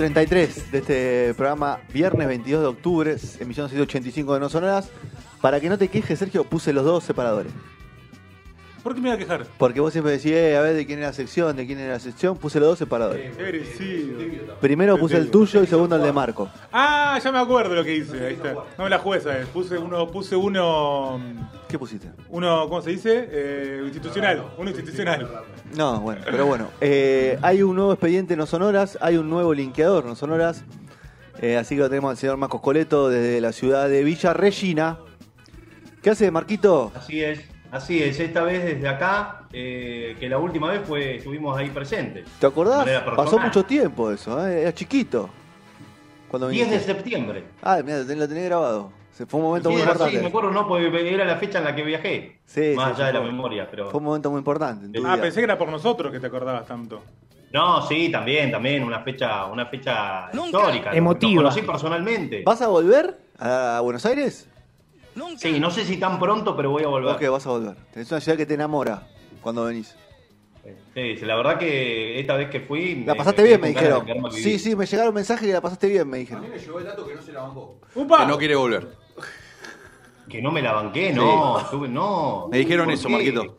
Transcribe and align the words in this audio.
33 0.00 0.72
de 0.72 0.78
este 0.78 1.34
programa, 1.34 1.80
viernes 1.92 2.26
22 2.26 2.62
de 2.62 2.68
octubre, 2.68 3.16
emisión 3.38 3.68
185 3.68 4.32
de 4.32 4.40
No 4.40 4.48
Sonoras. 4.48 4.88
Para 5.42 5.60
que 5.60 5.68
no 5.68 5.76
te 5.76 5.88
quejes, 5.88 6.18
Sergio, 6.18 6.44
puse 6.44 6.72
los 6.72 6.86
dos 6.86 7.04
separadores. 7.04 7.52
¿Por 8.82 8.94
qué 8.94 9.00
me 9.00 9.08
voy 9.10 9.16
a 9.16 9.18
quejar? 9.18 9.46
Porque 9.58 9.78
vos 9.80 9.92
siempre 9.92 10.12
decís, 10.12 10.32
eh, 10.32 10.56
a 10.56 10.62
ver 10.62 10.74
de 10.74 10.86
quién 10.86 10.98
era 11.00 11.08
la 11.08 11.12
sección, 11.12 11.54
de 11.56 11.66
quién 11.66 11.78
era 11.78 11.92
la 11.94 12.00
sección, 12.00 12.36
puse 12.38 12.58
los 12.58 12.68
dos 12.70 12.78
separadores. 12.78 13.30
Primero 14.60 14.96
puse 14.98 15.16
el 15.16 15.30
tuyo 15.30 15.62
y 15.62 15.66
segundo 15.66 15.96
el 15.96 16.02
de 16.02 16.12
Marco. 16.12 16.48
Ah, 16.72 17.18
ya 17.22 17.30
me 17.32 17.38
acuerdo 17.38 17.74
lo 17.74 17.84
que 17.84 17.96
hice. 17.96 18.26
Ahí 18.26 18.34
está. 18.34 18.54
No 18.78 18.84
me 18.84 18.90
la 18.90 18.98
jueza, 18.98 19.38
eh. 19.38 19.46
Puse 19.52 19.76
uno, 19.78 20.06
puse 20.08 20.34
uno. 20.36 21.20
¿Qué 21.68 21.78
pusiste? 21.78 22.08
Uno, 22.30 22.68
¿cómo 22.68 22.80
se 22.82 22.90
dice? 22.90 23.28
Eh, 23.30 23.80
institucional. 23.84 24.44
Uno 24.58 24.70
institucional. 24.70 25.28
No, 25.76 26.00
bueno, 26.00 26.22
pero 26.24 26.46
bueno. 26.46 26.68
eh, 26.80 27.38
hay 27.42 27.62
un 27.62 27.76
nuevo 27.76 27.92
expediente 27.92 28.36
No 28.36 28.46
Sonoras, 28.46 28.98
hay 29.00 29.16
un 29.16 29.28
nuevo 29.30 29.54
linkeador 29.54 30.04
No 30.04 30.16
Sonoras. 30.16 30.64
eh, 31.40 31.56
así 31.56 31.74
que 31.76 31.82
lo 31.82 31.88
tenemos 31.88 32.10
al 32.10 32.16
señor 32.16 32.36
Marcos 32.38 32.60
Coleto 32.60 33.08
desde 33.08 33.40
la 33.40 33.52
ciudad 33.52 33.88
de 33.88 34.02
Villa 34.04 34.32
Regina. 34.32 34.98
¿Qué 36.02 36.10
hace, 36.10 36.30
Marquito? 36.30 36.90
Así 36.94 37.22
es, 37.22 37.40
así 37.70 38.02
es. 38.02 38.18
Esta 38.20 38.42
vez 38.42 38.64
desde 38.64 38.88
acá, 38.88 39.42
eh, 39.52 40.16
que 40.18 40.28
la 40.28 40.38
última 40.38 40.68
vez 40.70 40.82
fue 40.86 41.16
estuvimos 41.16 41.56
ahí 41.58 41.70
presentes. 41.70 42.26
¿Te 42.38 42.46
acordás? 42.46 42.88
Pasó 43.16 43.38
mucho 43.38 43.64
tiempo 43.64 44.10
eso, 44.10 44.46
¿eh? 44.46 44.62
era 44.62 44.74
chiquito. 44.74 45.30
Cuando 46.28 46.48
10 46.48 46.70
de 46.70 46.80
septiembre. 46.80 47.44
Ah, 47.62 47.80
mira, 47.84 47.98
lo 47.98 48.06
ten- 48.06 48.18
lo 48.18 48.28
tenía 48.28 48.44
grabado. 48.44 48.92
Se 49.12 49.26
fue 49.26 49.40
un 49.40 49.46
momento 49.46 49.68
Sí, 49.68 49.74
muy 49.74 49.82
era 49.82 49.90
importante. 49.92 50.20
me 50.22 50.28
acuerdo, 50.28 50.50
no, 50.52 50.66
porque 50.68 51.12
era 51.14 51.24
la 51.24 51.36
fecha 51.36 51.58
en 51.58 51.64
la 51.64 51.74
que 51.74 51.82
viajé. 51.82 52.38
Sí, 52.46 52.72
Más 52.76 52.94
sí, 52.96 53.02
allá 53.02 53.06
de 53.08 53.12
la 53.14 53.20
memoria, 53.20 53.68
pero. 53.70 53.90
Fue 53.90 53.98
un 53.98 54.04
momento 54.06 54.30
muy 54.30 54.38
importante. 54.38 54.86
en 54.86 54.92
tu 54.92 55.04
Ah, 55.06 55.14
vida. 55.14 55.22
pensé 55.22 55.40
que 55.40 55.44
era 55.44 55.58
por 55.58 55.68
nosotros 55.68 56.12
que 56.12 56.20
te 56.20 56.26
acordabas 56.28 56.66
tanto. 56.66 57.02
No, 57.52 57.82
sí, 57.82 58.10
también, 58.12 58.52
también, 58.52 58.84
una 58.84 59.00
fecha, 59.00 59.46
una 59.46 59.66
fecha 59.66 60.30
histórica. 60.32 60.90
Lo- 60.92 60.96
Emotiva. 60.96 61.32
Lo 61.42 61.48
conocí 61.48 61.62
personalmente. 61.62 62.42
¿Vas 62.46 62.62
a 62.62 62.68
volver 62.68 63.18
a 63.40 63.80
Buenos 63.82 64.06
Aires? 64.06 64.48
Sí, 65.36 65.58
no 65.60 65.70
sé 65.70 65.84
si 65.84 65.96
tan 65.98 66.18
pronto, 66.18 66.56
pero 66.56 66.70
voy 66.70 66.82
a 66.84 66.88
volver. 66.88 67.14
Ok, 67.14 67.28
vas 67.30 67.46
a 67.46 67.50
volver. 67.50 67.76
Es 67.94 68.10
una 68.10 68.20
ciudad 68.20 68.36
que 68.38 68.46
te 68.46 68.54
enamora 68.54 69.06
cuando 69.40 69.64
venís. 69.64 69.94
Sí, 70.94 71.16
la 71.22 71.36
verdad 71.36 71.58
que 71.58 72.20
esta 72.20 72.36
vez 72.36 72.50
que 72.50 72.60
fui. 72.60 73.02
La 73.04 73.14
pasaste 73.14 73.42
me 73.42 73.48
bien, 73.48 73.60
me 73.60 73.68
dijeron. 73.68 74.06
a. 74.26 74.30
Sí, 74.30 74.58
sí, 74.58 74.76
me 74.76 74.84
llegaron 74.86 75.14
mensajes 75.14 75.46
que 75.46 75.52
la 75.54 75.60
pasaste 75.60 75.88
bien, 75.88 76.08
me 76.08 76.18
dijeron. 76.18 76.48
me 76.48 76.58
llegó 76.58 76.78
el 76.78 76.84
dato 76.84 77.06
que 77.06 77.14
no 77.14 77.22
se 77.22 77.32
la 77.32 77.42
bancó. 77.42 77.78
¡Upa! 77.94 78.18
Que 78.20 78.26
no 78.26 78.38
quiere 78.38 78.54
volver. 78.56 78.88
Que 80.28 80.40
no 80.40 80.52
me 80.52 80.62
la 80.62 80.72
banqué, 80.72 81.12
no, 81.12 81.58
estuve- 81.60 81.88
no. 81.88 82.48
Me 82.50 82.58
dijeron 82.58 82.84
¿Por 82.86 82.94
eso, 82.94 83.08
qué? 83.08 83.14
Marquito. 83.14 83.56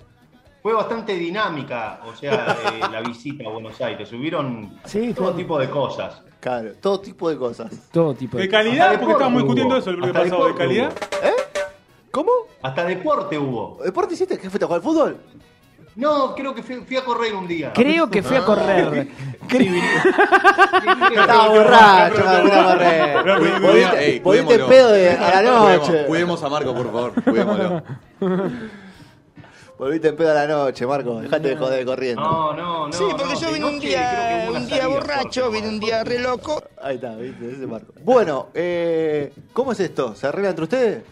Fue 0.61 0.73
bastante 0.73 1.16
dinámica, 1.16 1.99
o 2.05 2.16
sea, 2.16 2.55
eh, 2.75 2.79
la 2.91 3.01
visita 3.01 3.45
a 3.45 3.49
Buenos 3.49 3.81
Aires. 3.81 4.07
Subieron 4.07 4.78
Sí, 4.85 5.11
todo 5.13 5.33
fue- 5.33 5.41
tipo 5.41 5.59
de 5.59 5.69
cosas. 5.69 6.22
Claro, 6.39 6.72
todo 6.79 6.99
tipo 7.01 7.29
de 7.29 7.38
cosas. 7.38 7.89
Todo 7.91 8.13
tipo 8.13 8.38
¿De 8.38 8.43
de... 8.43 8.49
calidad? 8.49 8.99
Porque 8.99 9.11
estábamos 9.13 9.41
discutiendo 9.41 9.78
eso 9.78 9.89
el 9.89 10.11
pasado. 10.11 10.47
¿De 10.47 10.55
calidad? 10.55 10.93
¿Cómo? 12.11 12.31
Hasta 12.61 12.83
deporte 12.85 13.38
hubo. 13.38 13.79
¿Deporte 13.83 14.13
hiciste? 14.13 14.38
¿Qué 14.38 14.49
fuiste 14.49 14.66
a 14.66 14.67
jugar 14.67 14.79
al 14.79 14.83
fútbol? 14.83 15.17
No, 15.96 16.34
creo 16.35 16.55
que 16.55 16.63
fui, 16.63 16.75
fui 16.85 16.96
a 16.96 17.03
correr 17.03 17.34
un 17.34 17.47
día. 17.47 17.73
Creo 17.73 18.09
que 18.09 18.23
fui 18.23 18.37
a 18.37 18.46
correr. 18.46 19.08
Estaba 21.11 21.49
borracho, 21.49 22.16
me 22.23 22.41
fui 22.41 22.52
a 22.52 22.63
correr. 22.66 23.25
No, 23.25 23.40
Volviste- 23.40 24.22
cuidémoslo. 24.22 24.67
pedo 24.67 24.91
de, 24.91 25.09
a 25.11 25.41
la 25.41 25.52
noche. 25.52 26.05
Cuidemos 26.08 26.41
a 26.43 26.49
Marco, 26.49 26.73
por 26.73 26.85
favor. 26.85 27.23
Cuidémoslo. 27.23 27.84
Volviste 29.78 30.09
en 30.09 30.16
pedo 30.16 30.31
a 30.31 30.35
la 30.35 30.47
noche, 30.47 30.85
Marco. 30.85 31.19
Dejate 31.22 31.49
de 31.49 31.55
joder 31.57 31.85
corriendo. 31.85 32.22
No, 32.22 32.53
no, 32.53 32.87
no. 32.87 32.93
Sí, 32.93 33.03
porque 33.09 33.34
no, 33.34 33.40
yo 33.41 33.52
vine 33.52 33.66
un 33.66 33.75
noche 33.75 33.79
creo 33.79 33.79
que 33.79 33.87
día, 33.87 34.47
un 34.53 34.67
día 34.67 34.87
borracho, 34.87 35.49
vine 35.52 35.67
un 35.69 35.79
día 35.79 36.03
re 36.03 36.19
loco. 36.19 36.64
Ahí 36.81 36.96
está, 36.96 37.16
¿viste? 37.16 37.52
Ese 37.52 37.66
Marco. 37.66 37.91
Bueno, 38.03 38.49
eh, 38.53 39.34
¿cómo 39.53 39.72
es 39.72 39.79
esto? 39.79 40.14
¿Se 40.16 40.28
arregla 40.28 40.49
entre 40.52 40.64
ustedes? 40.64 41.03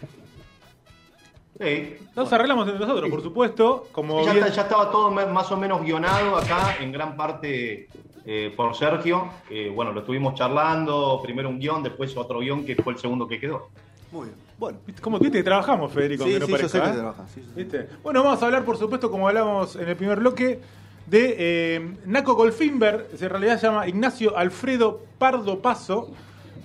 Sí. 1.59 1.97
Nos 2.15 2.31
arreglamos 2.31 2.67
entre 2.67 2.79
nosotros, 2.85 3.09
por 3.09 3.21
supuesto. 3.21 3.87
Como 3.91 4.23
Ya, 4.23 4.31
bien- 4.33 4.45
está- 4.45 4.55
ya 4.55 4.61
estaba 4.63 4.89
todo 4.91 5.11
más 5.11 5.51
o 5.51 5.57
menos 5.57 5.81
guionado 5.81 6.37
acá, 6.37 6.77
en 6.79 6.91
gran 6.91 7.15
parte 7.17 7.89
eh, 8.25 8.53
por 8.55 8.75
Sergio. 8.75 9.27
que, 9.47 9.69
bueno, 9.69 9.91
lo 9.91 10.01
estuvimos 10.01 10.35
charlando, 10.35 11.19
primero 11.23 11.49
un 11.49 11.59
guion, 11.59 11.81
después 11.83 12.15
otro 12.15 12.39
guion 12.39 12.65
que 12.65 12.75
fue 12.75 12.93
el 12.93 12.99
segundo 12.99 13.27
que 13.27 13.39
quedó. 13.39 13.69
Muy 14.11 14.27
bien. 14.27 14.37
Bueno. 14.57 14.77
¿Viste 14.85 15.01
¿Cómo 15.01 15.19
viste 15.19 15.37
que 15.39 15.43
trabajamos, 15.43 15.91
Federico? 15.91 16.25
Sí, 16.25 16.37
no 16.39 16.45
sí, 16.45 16.51
yo 16.51 16.57
sé 16.69 16.79
parezca, 16.79 17.13
que 17.15 17.21
¿eh? 17.21 17.25
Sí, 17.33 17.41
sí. 17.43 17.51
¿Viste? 17.55 17.89
Bueno, 18.03 18.23
vamos 18.23 18.41
a 18.41 18.45
hablar, 18.45 18.63
por 18.65 18.77
supuesto, 18.77 19.09
como 19.11 19.27
hablamos 19.27 19.75
en 19.75 19.87
el 19.89 19.95
primer 19.95 20.19
bloque, 20.19 20.59
de 21.07 21.35
eh, 21.39 21.95
Naco 22.05 22.35
Goldfinber, 22.35 23.09
en 23.19 23.29
realidad 23.29 23.57
se 23.59 23.65
llama 23.67 23.87
Ignacio 23.87 24.37
Alfredo 24.37 25.01
Pardo 25.17 25.59
Paso, 25.59 26.11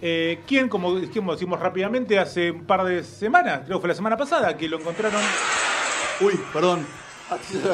eh, 0.07 0.41
quien, 0.47 0.69
como 0.69 0.95
dijimos, 0.97 1.37
decimos 1.37 1.59
rápidamente, 1.59 2.19
hace 2.19 2.51
un 2.51 2.67
par 2.67 2.85
de 2.85 3.03
semanas, 3.03 3.63
creo 3.65 3.79
que 3.79 3.81
fue 3.81 3.89
la 3.89 3.95
semana 3.95 4.19
pasada, 4.19 4.55
que 4.55 4.69
lo 4.69 4.79
encontraron... 4.79 5.19
Uy, 6.21 6.39
perdón. 6.53 6.87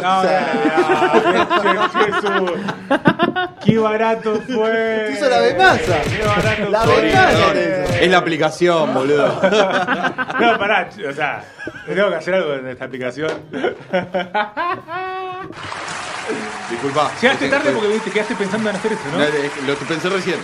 No, 0.00 0.22
no, 0.22 1.74
no, 1.74 1.88
Jesús. 1.90 2.52
Qué 3.64 3.78
barato 3.78 4.40
fue. 4.46 5.04
Te 5.08 5.12
hizo 5.12 5.28
la 5.28 5.40
venganza. 5.40 5.98
Qué 6.02 6.24
barato 6.24 6.70
La 6.70 6.80
fue. 6.82 7.02
venganza. 7.02 7.52
Es 8.00 8.10
la 8.10 8.18
aplicación, 8.18 8.94
boludo. 8.94 9.26
No, 10.40 10.56
pará, 10.56 10.88
o 11.08 11.12
sea, 11.12 11.44
tengo 11.84 12.10
que 12.10 12.14
hacer 12.14 12.34
algo 12.34 12.54
en 12.54 12.68
esta 12.68 12.84
aplicación. 12.84 13.30
Disculpa. 16.70 17.10
Llegaste 17.20 17.48
tarde 17.48 17.72
porque 17.72 17.98
te 18.00 18.10
quedaste 18.10 18.34
pensando 18.36 18.70
en 18.70 18.76
hacer 18.76 18.92
eso, 18.92 19.02
¿no? 19.12 19.18
No, 19.18 19.24
Lo 19.66 19.74
pensé 19.76 20.08
recién. 20.08 20.36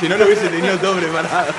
Si 0.00 0.08
no 0.08 0.16
lo 0.16 0.24
hubiese 0.24 0.48
tenido 0.48 0.76
todo 0.78 0.96
preparado. 0.96 1.52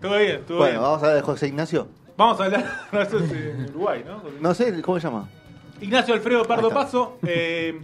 Todo 0.00 0.18
bien, 0.18 0.44
todo 0.46 0.58
Bueno, 0.58 0.72
bien. 0.72 0.82
vamos 0.82 1.02
a 1.02 1.06
ver 1.06 1.16
de 1.16 1.22
José 1.22 1.48
Ignacio. 1.48 1.88
Vamos 2.16 2.40
a 2.40 2.44
hablar. 2.44 2.64
No, 2.92 3.00
eso 3.02 3.18
es 3.18 3.30
en 3.30 3.66
Uruguay, 3.70 4.04
¿no? 4.06 4.22
No 4.40 4.54
sé, 4.54 4.80
¿cómo 4.82 5.00
se 5.00 5.06
llama? 5.08 5.28
Ignacio 5.80 6.14
Alfredo 6.14 6.44
Pardo 6.44 6.68
está. 6.68 6.80
Paso, 6.80 7.18
eh, 7.26 7.80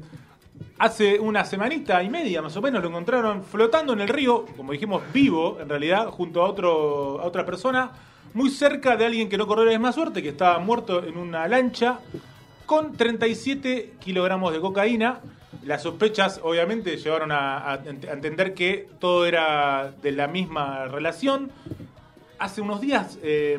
hace 0.78 1.19
una 1.19 1.44
semanita 1.44 2.02
y 2.02 2.08
media 2.08 2.40
más 2.40 2.56
o 2.56 2.62
menos 2.62 2.82
lo 2.82 2.88
encontraron 2.88 3.42
flotando 3.44 3.92
en 3.92 4.00
el 4.00 4.08
río, 4.08 4.46
como 4.56 4.72
dijimos, 4.72 5.02
vivo 5.12 5.58
en 5.60 5.69
realidad, 5.69 6.06
junto 6.08 6.42
a, 6.42 6.48
otro, 6.48 7.20
a 7.20 7.24
otra 7.24 7.44
persona, 7.44 7.90
muy 8.34 8.50
cerca 8.50 8.96
de 8.96 9.06
alguien 9.06 9.29
que 9.29 9.37
no 9.38 9.46
corrió 9.46 9.64
la 9.64 9.73
misma 9.73 9.93
suerte, 9.93 10.23
que 10.23 10.31
estaba 10.31 10.58
muerto 10.58 11.05
en 11.05 11.17
una 11.17 11.46
lancha, 11.49 12.00
con 12.67 12.96
37 12.96 13.94
kilogramos 14.00 14.52
de 14.52 14.61
cocaína. 14.61 15.20
Las 15.64 15.82
sospechas 15.82 16.40
obviamente 16.43 16.96
llevaron 16.96 17.31
a, 17.32 17.81
entender 17.84 18.55
que 18.55 18.88
todo 18.99 19.26
era 19.26 19.93
de 20.02 20.12
la 20.12 20.26
misma 20.29 20.87
relación. 20.87 21.50
Hace 22.38 22.61
unos 22.61 22.81
días... 22.81 23.19
eh, 23.23 23.58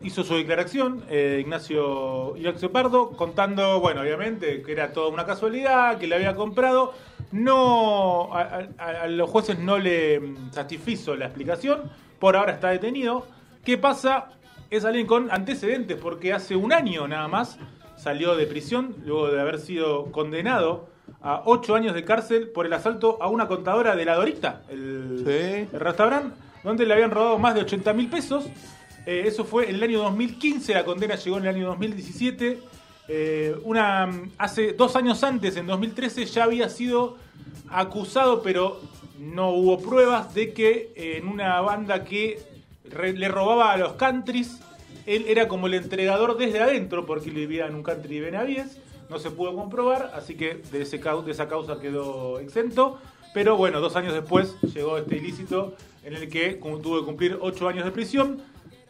hizo 0.00 0.22
su 0.22 0.36
declaración, 0.36 1.02
eh, 1.10 1.38
Ignacio, 1.40 2.36
Ignacio 2.36 2.70
Pardo, 2.70 3.10
contando, 3.16 3.80
bueno, 3.80 4.02
obviamente, 4.02 4.62
que 4.62 4.70
era 4.70 4.92
toda 4.92 5.08
una 5.08 5.26
casualidad, 5.26 5.98
que 5.98 6.06
le 6.06 6.14
había 6.14 6.36
comprado. 6.36 6.94
No, 7.32 8.32
a, 8.32 8.60
a- 8.78 9.02
a 9.02 9.06
los 9.08 9.28
jueces 9.28 9.58
no 9.58 9.76
le 9.76 10.20
mm, 10.20 10.52
satisfizo 10.52 11.16
la 11.16 11.24
explicación, 11.26 11.90
por 12.20 12.36
ahora 12.36 12.52
está 12.52 12.68
detenido. 12.70 13.26
¿Qué 13.64 13.78
pasa? 13.78 14.30
Es 14.70 14.84
alguien 14.84 15.06
con 15.06 15.30
antecedentes, 15.30 15.96
porque 16.00 16.32
hace 16.32 16.56
un 16.56 16.72
año 16.72 17.08
nada 17.08 17.28
más 17.28 17.58
salió 17.96 18.36
de 18.36 18.46
prisión, 18.46 18.96
luego 19.04 19.28
de 19.30 19.40
haber 19.40 19.58
sido 19.58 20.06
condenado 20.12 20.88
a 21.22 21.42
ocho 21.46 21.74
años 21.74 21.94
de 21.94 22.04
cárcel 22.04 22.48
por 22.50 22.66
el 22.66 22.72
asalto 22.72 23.18
a 23.22 23.28
una 23.28 23.48
contadora 23.48 23.96
de 23.96 24.04
la 24.04 24.14
Dorita, 24.16 24.62
el, 24.68 25.22
Sí. 25.26 25.68
el 25.72 25.80
restaurante, 25.80 26.36
donde 26.62 26.86
le 26.86 26.94
habían 26.94 27.10
robado 27.10 27.38
más 27.38 27.54
de 27.54 27.62
80 27.62 27.92
mil 27.94 28.08
pesos. 28.08 28.44
Eh, 29.06 29.24
eso 29.26 29.44
fue 29.44 29.68
en 29.70 29.76
el 29.76 29.82
año 29.82 30.00
2015, 30.02 30.74
la 30.74 30.84
condena 30.84 31.16
llegó 31.16 31.38
en 31.38 31.44
el 31.46 31.54
año 31.56 31.66
2017. 31.68 32.58
Eh, 33.10 33.56
una, 33.64 34.08
hace 34.36 34.74
dos 34.74 34.94
años 34.96 35.24
antes, 35.24 35.56
en 35.56 35.66
2013, 35.66 36.26
ya 36.26 36.44
había 36.44 36.68
sido 36.68 37.16
acusado, 37.70 38.42
pero 38.42 38.80
no 39.18 39.50
hubo 39.50 39.78
pruebas 39.78 40.34
de 40.34 40.52
que 40.52 40.92
eh, 40.94 41.16
en 41.16 41.26
una 41.26 41.60
banda 41.62 42.04
que 42.04 42.38
le 42.90 43.28
robaba 43.28 43.72
a 43.72 43.76
los 43.76 43.94
countries, 43.94 44.60
él 45.06 45.24
era 45.28 45.48
como 45.48 45.66
el 45.66 45.74
entregador 45.74 46.36
desde 46.36 46.60
adentro, 46.60 47.06
porque 47.06 47.30
vivía 47.30 47.66
en 47.66 47.74
un 47.74 47.82
country 47.82 48.16
de 48.16 48.26
Benavides. 48.26 48.78
No 49.08 49.18
se 49.18 49.30
pudo 49.30 49.54
comprobar, 49.54 50.12
así 50.14 50.34
que 50.34 50.60
de, 50.70 50.82
ese, 50.82 50.98
de 50.98 51.30
esa 51.30 51.48
causa 51.48 51.80
quedó 51.80 52.38
exento. 52.40 52.98
Pero 53.32 53.56
bueno, 53.56 53.80
dos 53.80 53.96
años 53.96 54.12
después 54.12 54.56
llegó 54.74 54.98
este 54.98 55.16
ilícito 55.16 55.74
en 56.04 56.14
el 56.14 56.28
que 56.28 56.60
tuvo 56.82 57.00
que 57.00 57.06
cumplir 57.06 57.38
ocho 57.40 57.68
años 57.68 57.84
de 57.84 57.90
prisión. 57.90 58.42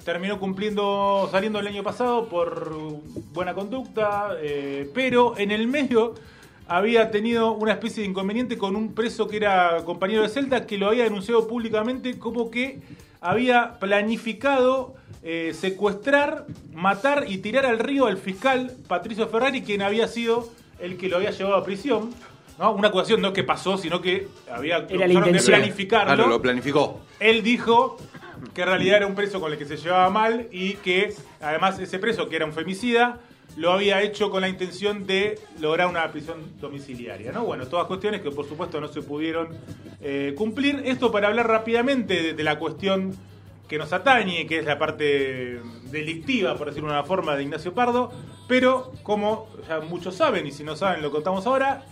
Terminó 0.05 0.41
cumpliendo, 0.41 1.29
saliendo 1.31 1.59
el 1.61 1.67
año 1.67 1.83
pasado 1.83 2.29
por 2.29 2.73
buena 3.33 3.55
conducta, 3.55 4.37
eh, 4.41 4.91
pero 4.94 5.37
en 5.37 5.51
el 5.51 5.67
medio 5.67 6.15
había 6.67 7.11
tenido 7.11 7.53
una 7.53 7.73
especie 7.73 8.03
de 8.03 8.09
inconveniente 8.09 8.59
con 8.59 8.77
un 8.77 8.94
preso 8.94 9.27
que 9.27 9.37
era 9.39 9.83
compañero 9.85 10.23
de 10.23 10.29
celda 10.29 10.67
que 10.67 10.79
lo 10.79 10.89
había 10.89 11.05
denunciado 11.05 11.49
públicamente 11.49 12.19
como 12.19 12.51
que 12.51 12.81
había 13.20 13.79
planificado 13.79 14.94
eh, 15.23 15.53
secuestrar, 15.55 16.47
matar 16.73 17.25
y 17.29 17.38
tirar 17.38 17.67
al 17.67 17.79
río 17.79 18.06
al 18.06 18.19
fiscal 18.19 18.76
Patricio 18.87 19.29
Ferrari, 19.29 19.62
quien 19.62 19.82
había 19.82 20.06
sido 20.09 20.49
el 20.79 20.97
que 20.97 21.09
lo 21.09 21.17
había 21.17 21.31
llevado 21.31 21.56
a 21.56 21.65
prisión. 21.65 22.15
¿no? 22.59 22.73
Una 22.73 22.88
acusación 22.88 23.20
no 23.20 23.32
que 23.32 23.44
pasó, 23.44 23.79
sino 23.79 24.00
que 24.00 24.29
había 24.50 24.79
Era 24.88 25.09
la 25.09 25.20
de 25.20 25.41
planificarlo. 25.41 26.15
Claro, 26.15 26.29
lo 26.29 26.41
planificó. 26.41 27.00
Él 27.20 27.43
dijo 27.43 27.99
que 28.55 28.62
en 28.62 28.69
realidad 28.69 28.99
era 28.99 29.06
un 29.06 29.15
preso 29.15 29.41
con 29.41 29.53
el 29.53 29.59
que 29.59 29.65
se 29.65 29.76
llevaba 29.76 30.09
mal 30.11 30.47
y 30.53 30.75
que 30.75 31.15
además 31.41 31.79
ese 31.79 31.99
preso, 31.99 32.29
que 32.29 32.37
era 32.37 32.44
un 32.44 32.53
femicida, 32.53 33.20
lo 33.58 33.72
había 33.72 34.00
hecho 34.02 34.31
con 34.31 34.40
la 34.40 34.49
intención 34.49 35.05
de 35.05 35.37
lograr 35.58 35.88
una 35.88 36.10
prisión 36.12 36.58
domiciliaria. 36.60 37.32
¿no? 37.32 37.44
Bueno, 37.44 37.66
todas 37.66 37.87
cuestiones 37.87 38.20
que 38.20 38.31
por 38.31 38.49
supuesto 38.49 38.81
no 38.81 38.87
se 38.87 39.02
pudieron 39.02 39.49
eh, 40.00 40.32
cumplir. 40.37 40.82
Esto 40.84 41.10
para 41.10 41.26
hablar 41.26 41.49
rápidamente 41.49 42.22
de, 42.22 42.32
de 42.34 42.44
la 42.44 42.56
cuestión 42.56 43.16
que 43.66 43.76
nos 43.76 43.93
atañe, 43.93 44.46
que 44.46 44.60
es 44.60 44.64
la 44.64 44.78
parte 44.78 45.60
delictiva, 45.90 46.56
por 46.56 46.69
decirlo 46.69 46.88
de 46.88 46.94
una 46.94 47.05
forma, 47.05 47.34
de 47.34 47.43
Ignacio 47.43 47.75
Pardo. 47.75 48.12
Pero 48.46 48.93
como 49.02 49.49
ya 49.69 49.81
muchos 49.81 50.14
saben, 50.14 50.46
y 50.46 50.52
si 50.52 50.62
no 50.62 50.76
saben 50.76 51.02
lo 51.02 51.10
contamos 51.10 51.44
ahora, 51.44 51.84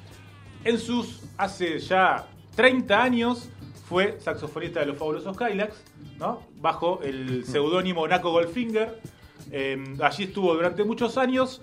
en 0.62 0.78
sus 0.78 1.24
hace 1.36 1.80
ya 1.80 2.28
30 2.54 3.02
años 3.02 3.50
fue 3.88 4.20
saxofonista 4.20 4.80
de 4.80 4.86
los 4.86 4.98
fabulosos 4.98 5.36
Kylax, 5.36 5.82
¿no? 6.18 6.42
bajo 6.60 7.00
el 7.02 7.44
seudónimo 7.44 8.06
Naco 8.06 8.30
Goldfinger. 8.30 9.00
Eh, 9.50 9.82
allí 10.00 10.25
estuvo 10.25 10.54
durante 10.54 10.84
muchos 10.84 11.16
años, 11.19 11.60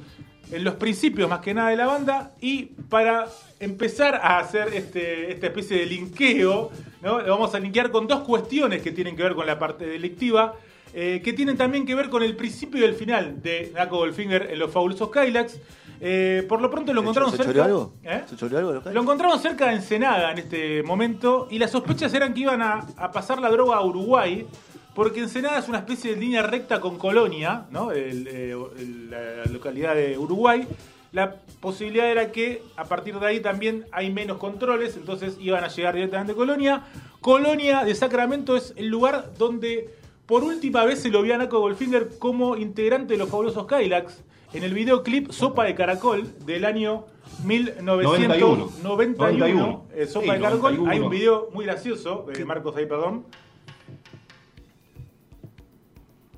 en 0.52 0.64
los 0.64 0.76
principios 0.76 1.30
más 1.30 1.40
que 1.40 1.54
nada 1.54 1.70
de 1.70 1.78
la 1.78 1.88
banda, 1.88 2.34
y 2.40 2.66
para 2.90 3.28
empezar 3.60 4.16
a 4.16 4.40
hacer 4.40 4.74
este, 4.74 5.32
esta 5.32 5.48
especie 5.48 5.78
de 5.78 5.86
linkeo, 5.86 6.72
¿no? 7.02 7.22
lo 7.22 7.30
vamos 7.32 7.56
a 7.56 7.60
linkear 7.60 7.92
con 7.92 8.08
dos 8.08 8.22
cuestiones 8.22 8.82
que 8.82 8.92
tienen 8.92 9.16
que 9.16 9.24
ver 9.24 9.36
con 9.36 9.48
la 9.48 9.58
parte 9.58 9.86
delictiva, 9.86 10.56
eh, 10.94 11.22
que 11.24 11.34
tienen 11.34 11.58
también 11.58 11.86
que 11.86 11.96
ver 11.96 12.10
con 12.10 12.22
el 12.22 12.36
principio 12.36 12.80
y 12.82 12.84
el 12.84 12.94
final 12.94 13.42
de 13.42 13.72
Naco 13.74 13.98
Goldfinger 13.98 14.52
en 14.52 14.60
los 14.60 14.72
fabulosos 14.72 15.10
Kylax. 15.10 15.60
Eh, 16.06 16.46
por 16.50 16.62
lo 16.62 16.70
pronto 16.70 16.94
lo 16.94 17.02
encontraron 17.02 17.32
¿Se 17.32 17.38
cerca. 17.38 17.66
algo? 17.66 17.94
¿Eh? 18.04 18.24
¿Se 18.28 18.36
choreó 18.36 18.58
algo? 18.60 18.92
Lo 18.92 19.02
encontraron 19.02 19.40
cerca 19.40 19.68
de 19.68 19.76
Ensenada 19.76 20.32
en 20.34 20.40
este 20.40 20.84
momento 20.84 21.48
y 21.50 21.58
las 21.58 21.72
sospechas 21.72 22.14
eran 22.14 22.34
que 22.34 22.42
iban 22.42 22.62
a, 22.62 22.86
a 22.98 23.12
pasar 23.12 23.40
la 23.40 23.50
droga 23.50 23.78
a 23.78 23.84
Uruguay 23.84 24.46
porque 24.96 25.22
Ensenada 25.22 25.58
es 25.60 25.68
una 25.68 25.80
especie 25.80 26.14
de 26.14 26.20
línea 26.22 26.42
recta 26.44 26.80
con 26.80 26.98
Colonia, 26.98 27.66
¿no? 27.72 27.92
El, 27.92 28.28
eh, 28.28 28.56
el- 28.78 29.10
la 29.10 29.46
localidad 29.52 29.96
de 29.96 30.18
Uruguay. 30.18 30.68
La 31.12 31.36
posibilidad 31.60 32.10
era 32.10 32.32
que 32.32 32.64
a 32.76 32.86
partir 32.86 33.20
de 33.20 33.28
ahí 33.28 33.40
también 33.40 33.86
hay 33.92 34.12
menos 34.12 34.38
controles, 34.38 34.96
entonces 34.98 35.38
iban 35.40 35.64
a 35.64 35.68
llegar 35.68 35.94
directamente 35.94 36.32
a 36.34 36.36
Colonia. 36.36 36.84
Colonia 37.22 37.84
de 37.84 37.94
Sacramento 37.96 38.56
es 38.56 38.74
el 38.78 38.88
lugar 38.88 39.32
donde 39.38 39.90
por 40.26 40.44
última 40.44 40.84
vez 40.86 41.02
se 41.02 41.10
lo 41.10 41.22
vio 41.22 41.36
a 41.36 41.38
Naco 41.38 41.60
Goldfinger 41.60 42.18
como 42.18 42.56
integrante 42.58 43.14
de 43.14 43.20
los 43.20 43.30
fabulosos 43.30 43.68
Kylax 43.68 44.24
en 44.54 44.64
el 44.64 44.74
videoclip 44.74 45.32
Sopa 45.32 45.66
de 45.66 45.76
Caracol 45.76 46.28
del 46.46 46.66
año 46.66 47.06
1991. 47.46 48.70
91. 48.84 49.86
eh, 49.94 50.06
Sopa 50.08 50.26
Sí, 50.26 50.32
de 50.32 50.40
Caracol. 50.40 50.78
91. 50.78 50.90
Hay 50.92 51.00
un 51.00 51.10
video 51.10 51.50
muy 51.54 51.66
gracioso, 51.66 52.26
de 52.34 52.46
Marcos 52.46 52.76
ahí, 52.76 52.86
perdón. 52.86 53.26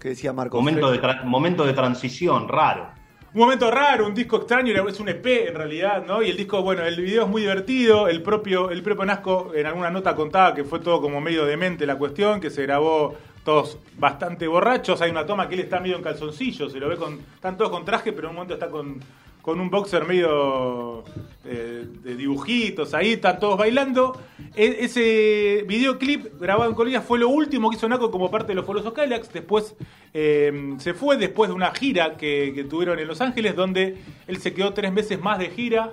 ¿Qué 0.06 0.10
decía 0.10 0.34
Marcos? 0.34 0.60
Momento 0.60 0.92
de, 0.92 1.02
tra- 1.02 1.24
momento 1.24 1.66
de 1.66 1.74
transición, 1.74 2.48
raro. 2.48 2.90
Un 3.34 3.40
momento 3.40 3.72
raro, 3.72 4.06
un 4.06 4.14
disco 4.14 4.36
extraño, 4.38 4.88
es 4.88 5.00
un 5.00 5.10
EP 5.10 5.26
en 5.48 5.56
realidad, 5.56 6.06
¿no? 6.06 6.22
Y 6.22 6.30
el 6.30 6.38
disco, 6.38 6.62
bueno, 6.62 6.84
el 6.84 6.96
video 7.02 7.24
es 7.24 7.28
muy 7.28 7.42
divertido, 7.42 8.08
el 8.08 8.22
propio, 8.22 8.70
el 8.70 8.84
propio 8.84 9.04
Nasco 9.04 9.52
en 9.56 9.66
alguna 9.66 9.90
nota 9.90 10.16
contaba 10.16 10.54
que 10.54 10.64
fue 10.64 10.80
todo 10.80 11.02
como 11.02 11.20
medio 11.22 11.44
demente 11.44 11.88
la 11.88 11.98
cuestión, 11.98 12.40
que 12.40 12.52
se 12.52 12.62
grabó 12.62 13.16
todos 13.44 13.80
bastante 13.98 14.48
borrachos, 14.48 15.02
hay 15.02 15.10
una 15.10 15.26
toma 15.26 15.50
que 15.50 15.56
él 15.56 15.62
está 15.62 15.80
medio 15.80 15.96
en 15.96 16.04
calzoncillo, 16.04 16.70
se 16.70 16.80
lo 16.80 16.88
ve 16.88 16.98
con, 16.98 17.20
están 17.34 17.58
todos 17.58 17.72
con 17.72 17.84
traje, 17.84 18.14
pero 18.14 18.28
en 18.28 18.30
un 18.30 18.36
momento 18.36 18.54
está 18.54 18.70
con, 18.70 19.00
con 19.46 19.60
un 19.60 19.70
boxer 19.70 20.06
medio 20.08 21.04
eh, 21.46 21.86
de 22.04 22.16
dibujitos, 22.16 22.96
ahí 22.96 23.14
están 23.14 23.40
todos 23.40 23.60
bailando. 23.60 24.20
E- 24.56 24.78
ese 24.80 25.64
videoclip 25.68 26.42
grabado 26.42 26.68
en 26.72 26.76
Colonia 26.76 27.02
fue 27.02 27.20
lo 27.20 27.30
último 27.30 27.70
que 27.70 27.76
hizo 27.76 27.88
Naco 27.88 28.10
como 28.10 28.32
parte 28.32 28.48
de 28.48 28.56
los 28.56 28.66
Folosos 28.66 28.92
Kylax. 28.94 29.32
Después 29.32 29.76
eh, 30.16 30.74
se 30.80 30.96
fue 30.96 31.18
después 31.18 31.52
de 31.52 31.56
una 31.56 31.70
gira 31.76 32.18
que, 32.18 32.66
tuvieron 32.68 32.98
en 32.98 33.08
Los 33.08 33.22
Ángeles, 33.22 33.56
donde 33.56 33.98
él 34.26 34.38
se 34.38 34.52
quedó 34.56 34.74
tres 34.74 34.92
meses 34.92 35.22
más 35.22 35.38
de 35.38 35.52
gira. 35.52 35.92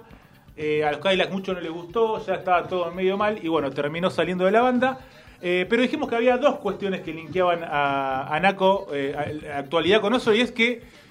Eh, 0.56 0.82
a 0.86 0.92
los 0.92 1.00
Kylax 1.02 1.30
mucho 1.30 1.52
no 1.52 1.60
les 1.60 1.70
gustó, 1.72 2.24
ya 2.24 2.36
estaba 2.36 2.66
todo 2.68 2.90
medio 2.92 3.18
mal 3.18 3.38
y 3.42 3.48
bueno, 3.48 3.70
terminó 3.70 4.08
saliendo 4.08 4.46
de 4.46 4.52
la 4.52 4.62
banda. 4.62 4.98
Eh, 5.42 5.66
pero 5.68 5.82
dijimos 5.82 6.08
que 6.08 6.16
había 6.16 6.38
dos 6.38 6.54
cuestiones 6.56 7.02
que 7.02 7.12
linkeaban 7.12 7.60
a, 7.64 8.38
Naco, 8.40 8.86
a- 9.14 9.58
actualidad 9.58 10.00
con 10.00 10.14
eso, 10.14 10.32
y 10.32 10.40
es 10.40 10.52
que 10.52 11.01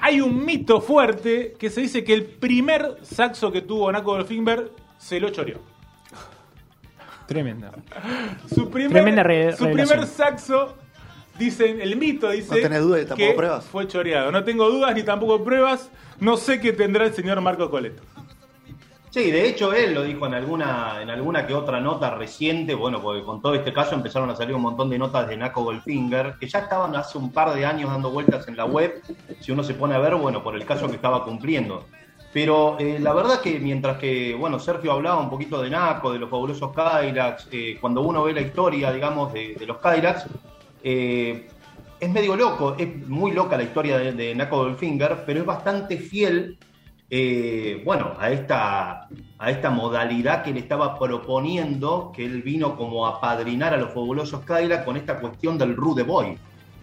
hay 0.00 0.20
un 0.20 0.44
mito 0.44 0.80
fuerte 0.80 1.54
que 1.58 1.70
se 1.70 1.80
dice 1.82 2.04
que 2.04 2.12
el 2.14 2.24
primer 2.24 2.96
saxo 3.02 3.50
que 3.52 3.62
tuvo 3.62 3.90
Naco 3.92 4.12
Goldfinger 4.12 4.70
se 4.98 5.20
lo 5.20 5.30
choreó. 5.30 5.58
Tremenda. 7.26 7.72
Su 8.54 8.70
primer, 8.70 8.92
Tremenda 8.92 9.22
re- 9.22 9.54
su 9.56 9.64
primer 9.70 10.06
saxo, 10.06 10.74
dicen, 11.38 11.80
el 11.80 11.96
mito 11.96 12.30
dice 12.30 12.54
¿No 12.56 12.62
tenés 12.62 12.80
dudas 12.82 13.02
y 13.02 13.06
tampoco 13.06 13.28
que 13.30 13.36
pruebas? 13.36 13.64
fue 13.66 13.86
choreado. 13.86 14.32
No 14.32 14.44
tengo 14.44 14.70
dudas 14.70 14.94
ni 14.94 15.02
tampoco 15.02 15.44
pruebas. 15.44 15.90
No 16.20 16.36
sé 16.36 16.58
qué 16.60 16.72
tendrá 16.72 17.04
el 17.04 17.14
señor 17.14 17.40
Marco 17.42 17.70
Coleto. 17.70 18.02
Sí, 19.10 19.30
de 19.30 19.48
hecho 19.48 19.72
él 19.72 19.94
lo 19.94 20.02
dijo 20.02 20.26
en 20.26 20.34
alguna, 20.34 21.00
en 21.00 21.08
alguna 21.08 21.46
que 21.46 21.54
otra 21.54 21.80
nota 21.80 22.14
reciente, 22.14 22.74
bueno, 22.74 23.00
porque 23.00 23.22
con 23.22 23.40
todo 23.40 23.54
este 23.54 23.72
caso 23.72 23.94
empezaron 23.94 24.28
a 24.28 24.36
salir 24.36 24.54
un 24.54 24.60
montón 24.60 24.90
de 24.90 24.98
notas 24.98 25.26
de 25.26 25.36
Naco 25.36 25.64
Goldfinger, 25.64 26.34
que 26.38 26.46
ya 26.46 26.58
estaban 26.60 26.94
hace 26.94 27.16
un 27.16 27.32
par 27.32 27.54
de 27.54 27.64
años 27.64 27.90
dando 27.90 28.10
vueltas 28.10 28.46
en 28.48 28.56
la 28.56 28.66
web, 28.66 29.02
si 29.40 29.50
uno 29.50 29.62
se 29.62 29.72
pone 29.72 29.94
a 29.94 29.98
ver, 29.98 30.14
bueno, 30.16 30.42
por 30.42 30.54
el 30.54 30.66
caso 30.66 30.88
que 30.88 30.96
estaba 30.96 31.24
cumpliendo. 31.24 31.86
Pero 32.34 32.76
eh, 32.78 32.98
la 33.00 33.14
verdad 33.14 33.40
que 33.40 33.58
mientras 33.58 33.96
que, 33.96 34.34
bueno, 34.34 34.58
Sergio 34.58 34.92
hablaba 34.92 35.20
un 35.20 35.30
poquito 35.30 35.62
de 35.62 35.70
Naco, 35.70 36.12
de 36.12 36.18
los 36.18 36.28
fabulosos 36.28 36.72
Kylax, 36.74 37.48
eh, 37.50 37.78
cuando 37.80 38.02
uno 38.02 38.24
ve 38.24 38.34
la 38.34 38.42
historia, 38.42 38.92
digamos, 38.92 39.32
de, 39.32 39.56
los 39.66 39.78
Kylax, 39.78 40.26
eh, 40.84 41.48
es 41.98 42.10
medio 42.10 42.36
loco, 42.36 42.76
es 42.78 43.08
muy 43.08 43.32
loca 43.32 43.56
la 43.56 43.62
historia 43.62 43.98
de 43.98 44.34
Naco 44.34 44.58
Goldfinger, 44.58 45.24
pero 45.24 45.40
es 45.40 45.46
bastante 45.46 45.96
fiel 45.96 46.58
eh, 47.10 47.80
bueno, 47.86 48.12
a 48.18 48.30
esta, 48.30 49.08
a 49.38 49.50
esta 49.50 49.70
modalidad 49.70 50.42
que 50.42 50.52
le 50.52 50.60
estaba 50.60 50.98
proponiendo, 50.98 52.12
que 52.14 52.24
él 52.24 52.42
vino 52.42 52.76
como 52.76 53.06
a 53.06 53.20
padrinar 53.20 53.72
a 53.72 53.78
los 53.78 53.94
fabulosos 53.94 54.42
Kyla 54.44 54.84
con 54.84 54.96
esta 54.96 55.18
cuestión 55.18 55.56
del 55.56 55.74
Rude 55.74 56.02
Boy, 56.02 56.36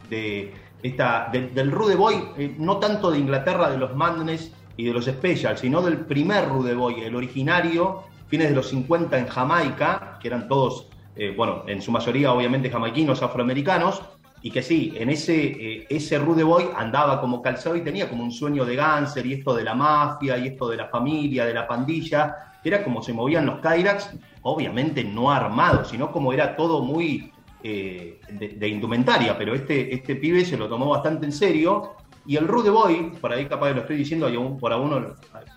de 0.09 0.51
esta, 0.81 1.29
del 1.31 1.71
Rude 1.71 1.95
Boy, 1.95 2.15
eh, 2.37 2.55
no 2.57 2.77
tanto 2.77 3.11
de 3.11 3.19
Inglaterra, 3.19 3.69
de 3.69 3.77
los 3.77 3.95
Madness 3.95 4.51
y 4.77 4.85
de 4.85 4.93
los 4.93 5.05
Specials, 5.05 5.59
sino 5.59 5.81
del 5.81 5.99
primer 5.99 6.49
Rude 6.49 6.73
Boy, 6.73 7.01
el 7.01 7.15
originario, 7.15 8.03
fines 8.27 8.49
de 8.49 8.55
los 8.55 8.69
50 8.69 9.17
en 9.19 9.27
Jamaica, 9.27 10.17
que 10.19 10.27
eran 10.27 10.47
todos, 10.47 10.87
eh, 11.15 11.33
bueno, 11.37 11.63
en 11.67 11.83
su 11.83 11.91
mayoría 11.91 12.33
obviamente 12.33 12.71
jamaiquinos, 12.71 13.21
afroamericanos, 13.21 14.01
y 14.45 14.51
que 14.51 14.61
sí, 14.61 14.93
en 14.95 15.09
ese, 15.09 15.43
eh, 15.43 15.87
ese 15.89 16.19
Rude 16.19 16.43
Boy 16.43 16.65
andaba 16.77 17.19
como 17.19 17.41
calzado 17.41 17.75
y 17.77 17.81
tenía 17.81 18.07
como 18.07 18.23
un 18.23 18.31
sueño 18.31 18.63
de 18.63 18.75
gánster 18.75 19.25
y 19.25 19.33
esto 19.33 19.55
de 19.55 19.63
la 19.63 19.73
mafia 19.73 20.37
y 20.37 20.49
esto 20.49 20.69
de 20.69 20.77
la 20.77 20.85
familia, 20.87 21.47
de 21.47 21.53
la 21.55 21.67
pandilla, 21.67 22.51
era 22.63 22.83
como 22.83 23.01
se 23.01 23.11
movían 23.11 23.47
los 23.47 23.59
Kyrax, 23.59 24.11
obviamente 24.43 25.03
no 25.03 25.31
armados, 25.31 25.87
sino 25.87 26.11
como 26.11 26.31
era 26.31 26.55
todo 26.55 26.83
muy 26.83 27.31
eh, 27.63 28.19
de, 28.29 28.67
indumentaria, 28.67 29.35
pero 29.35 29.55
este, 29.55 29.91
este 29.91 30.15
pibe 30.15 30.45
se 30.45 30.57
lo 30.57 30.69
tomó 30.69 30.89
bastante 30.89 31.25
en 31.25 31.31
serio 31.31 31.95
y 32.27 32.35
el 32.35 32.47
Rude 32.47 32.69
Boy, 32.69 33.13
por 33.19 33.33
ahí 33.33 33.47
capaz 33.47 33.69
que 33.69 33.73
lo 33.73 33.81
estoy 33.81 33.97
diciendo 33.97 34.29
por 34.59 34.71
a 34.71 34.77
uno 34.77 35.15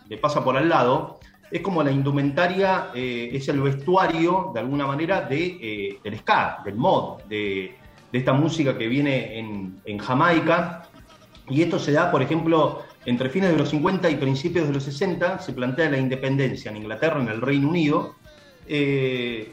le 0.09 0.17
pasa 0.17 0.43
por 0.43 0.57
al 0.57 0.67
lado, 0.67 1.21
es 1.51 1.61
como 1.61 1.83
la 1.83 1.93
indumentaria, 1.93 2.89
eh, 2.95 3.29
es 3.35 3.51
el 3.51 3.61
vestuario 3.61 4.51
de 4.55 4.61
alguna 4.61 4.87
manera 4.87 5.21
de, 5.21 5.59
eh, 5.61 5.99
del 6.03 6.19
ska, 6.21 6.63
del 6.65 6.77
mod, 6.77 7.25
de, 7.25 7.77
de 8.13 8.19
esta 8.19 8.33
música 8.33 8.77
que 8.77 8.89
viene 8.89 9.39
en, 9.39 9.81
en 9.85 9.99
Jamaica. 9.99 10.83
Y 11.49 11.63
esto 11.63 11.79
se 11.79 11.93
da, 11.93 12.11
por 12.11 12.23
ejemplo, 12.23 12.83
entre 13.07 13.31
fines 13.31 13.51
de 13.51 13.57
los 13.57 13.71
50 13.71 14.11
y 14.11 14.17
principios 14.17 14.67
de 14.69 14.75
los 14.75 14.83
60, 14.83 15.39
se 15.39 15.53
plantea 15.53 15.91
la 15.91 15.99
independencia 15.99 16.71
en 16.71 16.79
Inglaterra, 16.79 17.21
en 17.21 17.29
el 17.29 17.41
Reino 17.41 17.69
Unido. 17.69 18.17
Eh, 18.67 19.53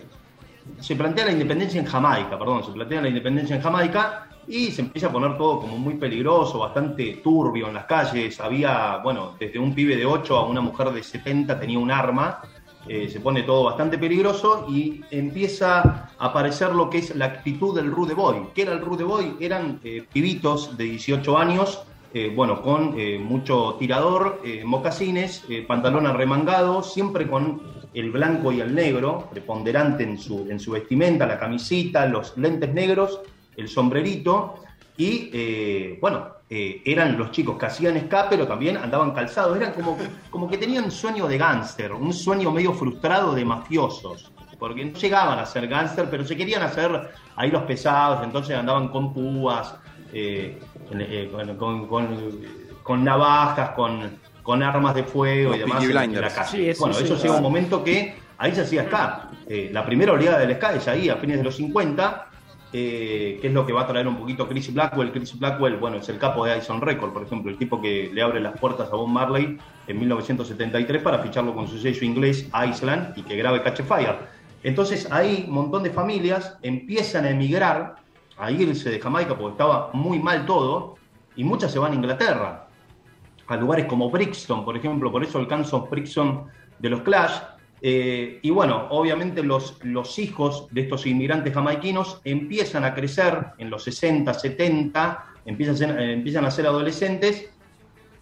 se 0.79 0.95
plantea 0.95 1.25
la 1.25 1.31
independencia 1.31 1.79
en 1.79 1.85
Jamaica, 1.85 2.37
perdón, 2.37 2.63
se 2.63 2.71
plantea 2.71 3.01
la 3.01 3.09
independencia 3.09 3.55
en 3.55 3.61
Jamaica 3.61 4.27
y 4.47 4.71
se 4.71 4.81
empieza 4.81 5.07
a 5.07 5.11
poner 5.11 5.37
todo 5.37 5.61
como 5.61 5.77
muy 5.77 5.95
peligroso, 5.95 6.59
bastante 6.59 7.21
turbio 7.23 7.67
en 7.67 7.75
las 7.75 7.85
calles. 7.85 8.39
Había, 8.39 8.97
bueno, 8.97 9.35
desde 9.39 9.59
un 9.59 9.73
pibe 9.73 9.95
de 9.95 10.05
8 10.05 10.37
a 10.37 10.45
una 10.45 10.61
mujer 10.61 10.91
de 10.91 11.01
70 11.03 11.59
tenía 11.59 11.79
un 11.79 11.91
arma. 11.91 12.41
Eh, 12.87 13.09
se 13.09 13.19
pone 13.19 13.43
todo 13.43 13.63
bastante 13.63 13.97
peligroso 13.97 14.67
y 14.69 15.01
empieza 15.09 15.79
a 15.79 16.09
aparecer 16.19 16.73
lo 16.73 16.89
que 16.89 16.99
es 16.99 17.15
la 17.15 17.25
actitud 17.25 17.75
del 17.75 17.91
Rude 17.91 18.13
Boy. 18.13 18.47
¿Qué 18.53 18.61
era 18.61 18.73
el 18.73 18.81
Rude 18.81 19.03
Boy? 19.03 19.37
Eran 19.39 19.79
eh, 19.83 20.03
pibitos 20.11 20.77
de 20.77 20.83
18 20.83 21.37
años, 21.37 21.81
eh, 22.13 22.31
bueno, 22.33 22.61
con 22.61 22.95
mucho 23.25 23.75
tirador, 23.77 24.41
mocasines, 24.63 25.43
pantalón 25.67 26.07
arremangado, 26.07 26.81
siempre 26.81 27.27
con 27.27 27.61
el 27.93 28.11
blanco 28.11 28.53
y 28.53 28.61
el 28.61 28.73
negro, 28.73 29.27
preponderante 29.31 30.03
en 30.03 30.17
su, 30.17 30.47
en 30.49 30.59
su 30.59 30.71
vestimenta, 30.71 31.25
la 31.25 31.37
camisita, 31.37 32.05
los 32.05 32.37
lentes 32.37 32.73
negros, 32.73 33.19
el 33.57 33.67
sombrerito, 33.67 34.64
y 34.97 35.29
eh, 35.33 35.97
bueno, 36.01 36.27
eh, 36.49 36.81
eran 36.85 37.17
los 37.17 37.31
chicos 37.31 37.57
que 37.57 37.65
hacían 37.65 37.99
ska, 38.01 38.27
pero 38.29 38.47
también 38.47 38.77
andaban 38.77 39.11
calzados, 39.11 39.57
eran 39.57 39.73
como, 39.73 39.97
como 40.29 40.47
que 40.49 40.57
tenían 40.57 40.85
un 40.85 40.91
sueño 40.91 41.27
de 41.27 41.37
gángster, 41.37 41.91
un 41.91 42.13
sueño 42.13 42.51
medio 42.51 42.73
frustrado 42.73 43.33
de 43.33 43.43
mafiosos, 43.43 44.31
porque 44.59 44.85
no 44.85 44.93
llegaban 44.97 45.39
a 45.39 45.45
ser 45.45 45.67
gángster, 45.67 46.09
pero 46.09 46.23
se 46.23 46.37
querían 46.37 46.61
hacer 46.63 47.09
ahí 47.35 47.51
los 47.51 47.63
pesados, 47.63 48.23
entonces 48.23 48.55
andaban 48.55 48.87
con 48.89 49.13
púas, 49.13 49.75
eh, 50.13 50.59
eh, 50.91 51.29
con, 51.31 51.57
con- 51.57 51.87
con- 51.87 52.65
con 52.83 53.03
navajas, 53.03 53.71
con, 53.71 54.19
con 54.43 54.61
armas 54.61 54.93
de 54.93 55.03
fuego 55.03 55.49
Los 55.49 55.57
y 55.57 55.59
demás 55.61 55.83
en- 55.83 56.13
la 56.21 56.29
calle. 56.29 56.49
Sí, 56.51 56.69
eso 56.69 56.79
bueno, 56.81 56.93
sí, 56.95 57.03
eso 57.05 57.15
es 57.15 57.23
llega 57.23 57.35
un 57.37 57.41
momento 57.41 57.83
que 57.83 58.15
ahí 58.37 58.53
se 58.53 58.61
hacía 58.61 58.83
ska. 58.85 59.31
Eh, 59.49 59.71
la 59.73 59.83
primera 59.83 60.11
oleada 60.13 60.37
del 60.37 60.55
ska 60.55 60.75
es 60.75 60.87
ahí, 60.87 61.09
a 61.09 61.15
fines 61.17 61.37
de 61.39 61.43
los 61.43 61.55
50, 61.55 62.27
eh, 62.77 63.39
que 63.39 63.47
es 63.47 63.53
lo 63.53 63.65
que 63.65 63.71
va 63.71 63.83
a 63.83 63.87
traer 63.87 64.05
un 64.05 64.17
poquito 64.17 64.49
Chris 64.49 64.73
Blackwell. 64.73 65.13
Chris 65.13 65.39
Blackwell, 65.39 65.77
bueno, 65.77 65.95
es 65.95 66.09
el 66.09 66.17
capo 66.17 66.43
de 66.43 66.57
Ison 66.57 66.81
Record, 66.81 67.13
por 67.13 67.23
ejemplo, 67.23 67.49
el 67.49 67.57
tipo 67.57 67.81
que 67.81 68.11
le 68.13 68.21
abre 68.21 68.41
las 68.41 68.59
puertas 68.59 68.89
a 68.91 68.95
Bob 68.97 69.07
Marley 69.07 69.57
en 69.87 69.97
1973 69.97 71.01
para 71.01 71.19
ficharlo 71.19 71.55
con 71.55 71.69
su 71.69 71.77
sello 71.77 72.05
inglés 72.05 72.49
Island 72.69 73.17
y 73.17 73.21
que 73.21 73.37
grabe 73.37 73.63
Catch 73.63 73.83
Fire. 73.83 74.17
Entonces 74.61 75.09
ahí 75.09 75.45
un 75.47 75.53
montón 75.53 75.83
de 75.83 75.91
familias 75.91 76.57
empiezan 76.63 77.23
a 77.23 77.29
emigrar, 77.29 77.95
a 78.37 78.51
irse 78.51 78.89
de 78.89 78.99
Jamaica 78.99 79.37
porque 79.37 79.51
estaba 79.51 79.91
muy 79.93 80.19
mal 80.19 80.45
todo, 80.45 80.95
y 81.37 81.45
muchas 81.45 81.71
se 81.71 81.79
van 81.79 81.93
a 81.93 81.95
Inglaterra 81.95 82.67
a 83.47 83.55
lugares 83.55 83.85
como 83.85 84.09
Brixton, 84.09 84.65
por 84.65 84.75
ejemplo, 84.75 85.09
por 85.13 85.23
eso 85.23 85.37
alcanzó 85.37 85.87
Brixton 85.89 86.47
de 86.79 86.89
los 86.89 87.03
Clash. 87.03 87.39
Eh, 87.81 88.39
y 88.41 88.49
bueno, 88.49 88.87
obviamente 88.89 89.43
los, 89.43 89.77
los 89.83 90.17
hijos 90.17 90.67
de 90.71 90.81
estos 90.81 91.05
inmigrantes 91.05 91.53
jamaiquinos 91.53 92.21
empiezan 92.23 92.83
a 92.83 92.93
crecer 92.93 93.47
en 93.57 93.69
los 93.69 93.83
60, 93.83 94.33
70, 94.33 95.25
empiezan 95.45 95.99
eh, 95.99 96.13
empiezan 96.13 96.45
a 96.45 96.51
ser 96.51 96.67
adolescentes 96.67 97.49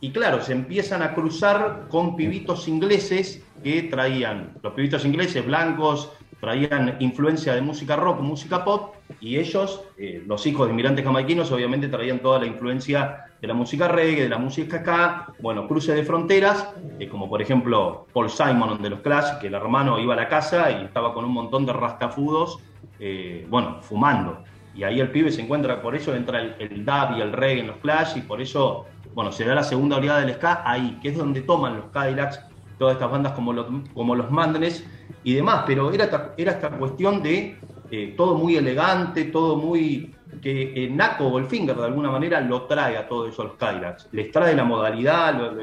y 0.03 0.11
claro, 0.11 0.41
se 0.41 0.51
empiezan 0.51 1.01
a 1.01 1.13
cruzar 1.13 1.85
con 1.87 2.17
pibitos 2.17 2.67
ingleses 2.67 3.41
que 3.63 3.83
traían, 3.83 4.51
los 4.61 4.73
pibitos 4.73 5.05
ingleses 5.05 5.45
blancos, 5.45 6.11
traían 6.43 6.97
influencia 6.99 7.55
de 7.55 7.61
música 7.61 7.95
rock, 7.95 8.19
música 8.19 8.65
pop, 8.65 8.95
y 9.21 9.37
ellos, 9.37 9.81
eh, 9.97 10.21
los 10.27 10.45
hijos 10.45 10.67
de 10.67 10.73
inmigrantes 10.73 11.05
jamaiquinos, 11.05 11.49
obviamente 11.53 11.87
traían 11.87 12.19
toda 12.19 12.37
la 12.37 12.45
influencia 12.45 13.27
de 13.39 13.47
la 13.47 13.53
música 13.53 13.87
reggae, 13.87 14.23
de 14.23 14.27
la 14.27 14.37
música 14.37 14.79
ska, 14.79 15.33
bueno, 15.39 15.69
cruce 15.69 15.93
de 15.95 16.03
fronteras, 16.03 16.67
eh, 16.99 17.07
como 17.07 17.29
por 17.29 17.41
ejemplo 17.41 18.07
Paul 18.11 18.29
Simon 18.29 18.81
de 18.81 18.89
los 18.89 18.99
Clash, 18.99 19.39
que 19.39 19.47
el 19.47 19.53
hermano 19.53 19.97
iba 19.99 20.15
a 20.15 20.17
la 20.17 20.27
casa 20.27 20.69
y 20.69 20.83
estaba 20.83 21.13
con 21.13 21.23
un 21.23 21.31
montón 21.31 21.65
de 21.65 21.71
rastafudos, 21.71 22.59
eh, 22.99 23.47
bueno, 23.49 23.77
fumando. 23.81 24.43
Y 24.75 24.83
ahí 24.83 24.99
el 24.99 25.11
pibe 25.11 25.31
se 25.31 25.43
encuentra, 25.43 25.81
por 25.81 25.95
eso 25.95 26.13
entra 26.13 26.41
el, 26.41 26.55
el 26.59 26.83
dub 26.83 27.15
y 27.17 27.21
el 27.21 27.31
reggae 27.31 27.61
en 27.61 27.67
los 27.67 27.77
Clash, 27.77 28.17
y 28.17 28.21
por 28.21 28.41
eso, 28.41 28.85
bueno, 29.13 29.31
se 29.31 29.45
da 29.45 29.55
la 29.55 29.63
segunda 29.63 29.95
oleada 29.95 30.19
del 30.19 30.33
ska 30.33 30.61
ahí, 30.65 30.99
que 31.01 31.07
es 31.07 31.17
donde 31.17 31.39
toman 31.39 31.77
los 31.77 31.85
Cadillacs, 31.85 32.41
todas 32.77 32.95
estas 32.95 33.11
bandas 33.11 33.33
como 33.33 33.53
los, 33.53 33.67
como 33.93 34.15
los 34.15 34.31
Mandres 34.31 34.85
y 35.23 35.33
demás, 35.33 35.63
pero 35.65 35.91
era, 35.91 36.33
era 36.37 36.51
esta 36.51 36.69
cuestión 36.71 37.21
de 37.21 37.57
eh, 37.91 38.13
todo 38.17 38.35
muy 38.35 38.55
elegante, 38.55 39.25
todo 39.25 39.55
muy 39.55 40.15
que 40.41 40.73
eh, 40.75 40.89
Naco 40.89 41.29
Goldfinger 41.29 41.75
de 41.75 41.85
alguna 41.85 42.09
manera 42.09 42.41
lo 42.41 42.63
trae 42.63 42.97
a 42.97 43.07
todo 43.07 43.27
eso 43.27 43.43
a 43.43 43.45
los 43.45 43.55
Cadillacs. 43.55 44.09
Les 44.11 44.31
trae 44.31 44.55
la 44.55 44.63
modalidad, 44.63 45.53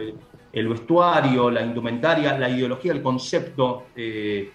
el 0.53 0.69
vestuario, 0.69 1.51
la 1.51 1.63
indumentaria, 1.63 2.39
la 2.39 2.49
ideología, 2.49 2.93
el 2.93 3.03
concepto. 3.03 3.87
eh, 3.97 4.53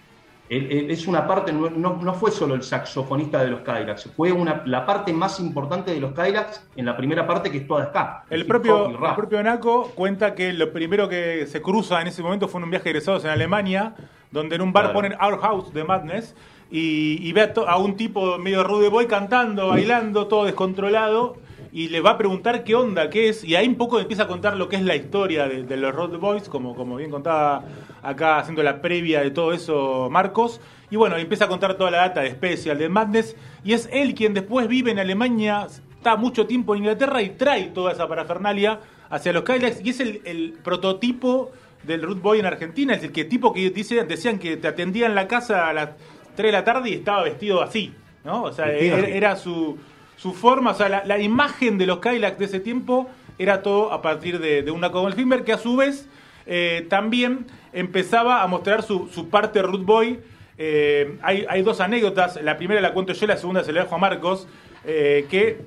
él- 0.48 0.68
él 0.70 0.90
es 0.90 1.06
una 1.06 1.26
parte, 1.26 1.52
no, 1.52 1.68
no- 1.70 2.14
fue 2.14 2.30
solo 2.30 2.54
el 2.54 2.62
saxofonista 2.62 3.42
de 3.42 3.50
los 3.50 3.60
Cadillacs, 3.60 4.10
fue 4.16 4.32
una, 4.32 4.62
la 4.66 4.86
parte 4.86 5.12
más 5.12 5.40
importante 5.40 5.92
de 5.92 6.00
los 6.00 6.12
Cadillacs 6.12 6.66
en 6.76 6.84
la 6.86 6.96
primera 6.96 7.26
parte 7.26 7.50
que 7.50 7.58
es 7.58 7.66
toda 7.66 7.86
ska. 7.86 8.24
El 8.30 8.46
propio, 8.46 8.86
el 8.88 9.14
propio 9.14 9.42
Naco 9.42 9.90
cuenta 9.94 10.34
que 10.34 10.52
lo 10.52 10.72
primero 10.72 11.08
que 11.08 11.46
se 11.46 11.60
cruza 11.60 12.00
en 12.00 12.08
ese 12.08 12.22
momento 12.22 12.48
fue 12.48 12.60
en 12.60 12.64
un 12.64 12.70
viaje 12.70 12.84
de 12.84 12.90
egresados 12.90 13.24
en 13.24 13.30
Alemania, 13.30 13.94
donde 14.30 14.56
en 14.56 14.62
un 14.62 14.72
bar 14.72 14.84
Claro. 14.92 14.94
ponen 14.94 15.14
Our 15.20 15.40
House 15.40 15.72
de 15.72 15.84
Madness 15.84 16.34
y, 16.70 17.18
y 17.26 17.32
ve 17.32 17.42
a, 17.42 17.52
to- 17.54 17.68
a 17.68 17.76
un 17.78 17.96
tipo 17.96 18.38
medio 18.38 18.64
rude 18.64 18.88
boy 18.88 19.06
cantando, 19.06 19.68
bailando, 19.68 20.26
todo 20.26 20.44
descontrolado. 20.44 21.36
Y 21.72 21.88
le 21.88 22.00
va 22.00 22.10
a 22.10 22.18
preguntar 22.18 22.64
qué 22.64 22.74
onda, 22.74 23.10
qué 23.10 23.28
es. 23.28 23.44
Y 23.44 23.56
ahí 23.56 23.66
un 23.68 23.76
poco 23.76 23.98
empieza 24.00 24.24
a 24.24 24.28
contar 24.28 24.56
lo 24.56 24.68
que 24.68 24.76
es 24.76 24.82
la 24.82 24.96
historia 24.96 25.46
de, 25.48 25.64
de 25.64 25.76
los 25.76 25.94
Road 25.94 26.18
Boys, 26.18 26.48
como, 26.48 26.74
como 26.74 26.96
bien 26.96 27.10
contaba 27.10 27.64
acá 28.02 28.38
haciendo 28.38 28.62
la 28.62 28.80
previa 28.80 29.20
de 29.20 29.30
todo 29.30 29.52
eso 29.52 30.08
Marcos. 30.10 30.60
Y 30.90 30.96
bueno, 30.96 31.16
empieza 31.16 31.46
a 31.46 31.48
contar 31.48 31.74
toda 31.74 31.90
la 31.90 31.98
data 31.98 32.20
de 32.20 32.30
Special, 32.30 32.78
de 32.78 32.88
Madness. 32.88 33.36
Y 33.64 33.72
es 33.72 33.88
él 33.92 34.14
quien 34.14 34.34
después 34.34 34.68
vive 34.68 34.90
en 34.90 34.98
Alemania, 34.98 35.66
está 35.96 36.16
mucho 36.16 36.46
tiempo 36.46 36.74
en 36.74 36.82
Inglaterra 36.82 37.20
y 37.22 37.30
trae 37.30 37.64
toda 37.66 37.92
esa 37.92 38.06
parafernalia 38.06 38.80
hacia 39.10 39.32
los 39.32 39.42
Cadillacs 39.42 39.80
y 39.84 39.90
es 39.90 40.00
el, 40.00 40.20
el 40.24 40.54
prototipo 40.62 41.50
del 41.82 42.02
Root 42.02 42.20
Boy 42.20 42.40
en 42.40 42.46
Argentina. 42.46 42.94
Es 42.94 43.02
el 43.02 43.12
que 43.12 43.24
tipo 43.24 43.52
que 43.52 43.70
dice, 43.70 44.04
decían 44.04 44.38
que 44.38 44.56
te 44.56 44.68
atendía 44.68 45.06
en 45.06 45.14
la 45.14 45.26
casa 45.26 45.68
a 45.68 45.72
las 45.72 45.90
3 46.36 46.48
de 46.48 46.52
la 46.52 46.64
tarde 46.64 46.90
y 46.90 46.94
estaba 46.94 47.22
vestido 47.22 47.62
así, 47.62 47.92
¿no? 48.24 48.44
O 48.44 48.52
sea, 48.52 48.70
era 48.72 49.36
su, 49.36 49.78
su 50.16 50.32
forma, 50.32 50.70
o 50.72 50.74
sea, 50.74 50.88
la, 50.88 51.04
la 51.04 51.18
imagen 51.18 51.78
de 51.78 51.86
los 51.86 51.98
Cadillacs 51.98 52.38
de 52.38 52.44
ese 52.46 52.60
tiempo 52.60 53.08
era 53.38 53.62
todo 53.62 53.92
a 53.92 54.00
partir 54.02 54.38
de, 54.40 54.62
de 54.62 54.70
una 54.70 54.88
Goldfinger 54.88 55.44
que 55.44 55.52
a 55.52 55.58
su 55.58 55.76
vez 55.76 56.08
eh, 56.46 56.86
también 56.88 57.46
empezaba 57.72 58.42
a 58.42 58.46
mostrar 58.46 58.82
su, 58.82 59.08
su 59.08 59.28
parte 59.28 59.60
Root 59.62 59.84
Boy. 59.84 60.20
Eh, 60.58 61.18
hay, 61.22 61.44
hay 61.48 61.62
dos 61.62 61.80
anécdotas, 61.80 62.40
la 62.42 62.56
primera 62.56 62.80
la 62.80 62.94
cuento 62.94 63.12
yo, 63.12 63.26
la 63.26 63.36
segunda 63.36 63.62
se 63.62 63.72
la 63.72 63.82
dejo 63.82 63.94
a 63.94 63.98
Marcos, 63.98 64.48
eh, 64.86 65.26
que 65.30 65.58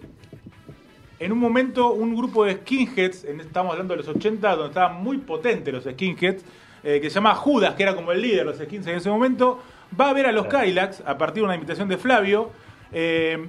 en 1.20 1.32
un 1.32 1.38
momento 1.38 1.92
un 1.92 2.16
grupo 2.16 2.46
de 2.46 2.56
skinheads, 2.56 3.26
en- 3.26 3.42
estamos 3.42 3.74
hablando 3.74 3.94
de 3.94 3.98
los 4.04 4.08
80, 4.08 4.52
donde 4.56 4.68
estaban 4.70 5.04
muy 5.04 5.18
potentes 5.20 5.72
los 5.74 5.84
skinheads, 5.84 6.44
eh, 6.84 7.00
que 7.02 7.10
se 7.10 7.16
llama 7.16 7.36
Judas, 7.36 7.76
que 7.76 7.84
era 7.84 7.94
como 7.94 8.12
el 8.14 8.22
líder 8.22 8.40
de 8.40 8.44
los 8.46 8.56
skinheads 8.58 8.88
en 8.88 8.96
ese 8.96 9.10
momento, 9.10 9.60
va 10.00 10.10
a 10.10 10.14
ver 10.14 10.26
a 10.26 10.32
los 10.32 10.48
Kylax 10.48 11.04
a 11.06 11.18
partir 11.18 11.42
de 11.42 11.46
una 11.46 11.56
invitación 11.56 11.88
de 11.90 11.98
Flavio, 11.98 12.50
eh, 12.94 13.46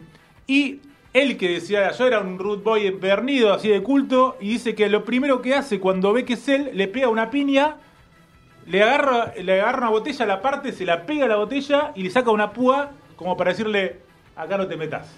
y 0.47 0.81
él 1.13 1.37
que 1.37 1.49
decía, 1.49 1.91
yo 1.93 2.07
era 2.07 2.21
un 2.21 2.39
root 2.39 2.63
boy 2.63 2.87
empernido, 2.87 3.53
así 3.53 3.69
de 3.69 3.83
culto, 3.83 4.37
y 4.41 4.51
dice 4.51 4.75
que 4.75 4.89
lo 4.89 5.05
primero 5.05 5.43
que 5.43 5.55
hace 5.55 5.81
cuando 5.81 6.13
ve 6.13 6.25
que 6.25 6.35
es 6.35 6.49
él, 6.49 6.71
le 6.75 6.89
pega 6.89 7.09
una 7.09 7.31
piña, 7.31 7.77
le 8.67 8.83
agarra, 8.83 9.33
le 9.37 9.61
agarra 9.61 9.79
una 9.79 9.91
botella, 9.91 10.27
la 10.27 10.41
parte, 10.41 10.73
se 10.73 10.85
la 10.85 11.07
pega 11.07 11.25
a 11.25 11.29
la 11.29 11.37
botella 11.37 11.93
y 11.97 12.05
le 12.05 12.11
saca 12.11 12.31
una 12.31 12.53
púa 12.53 12.93
como 13.17 13.37
para 13.37 13.51
decirle, 13.51 13.99
acá 14.35 14.57
no 14.57 14.67
te 14.67 14.77
metas. 14.77 15.15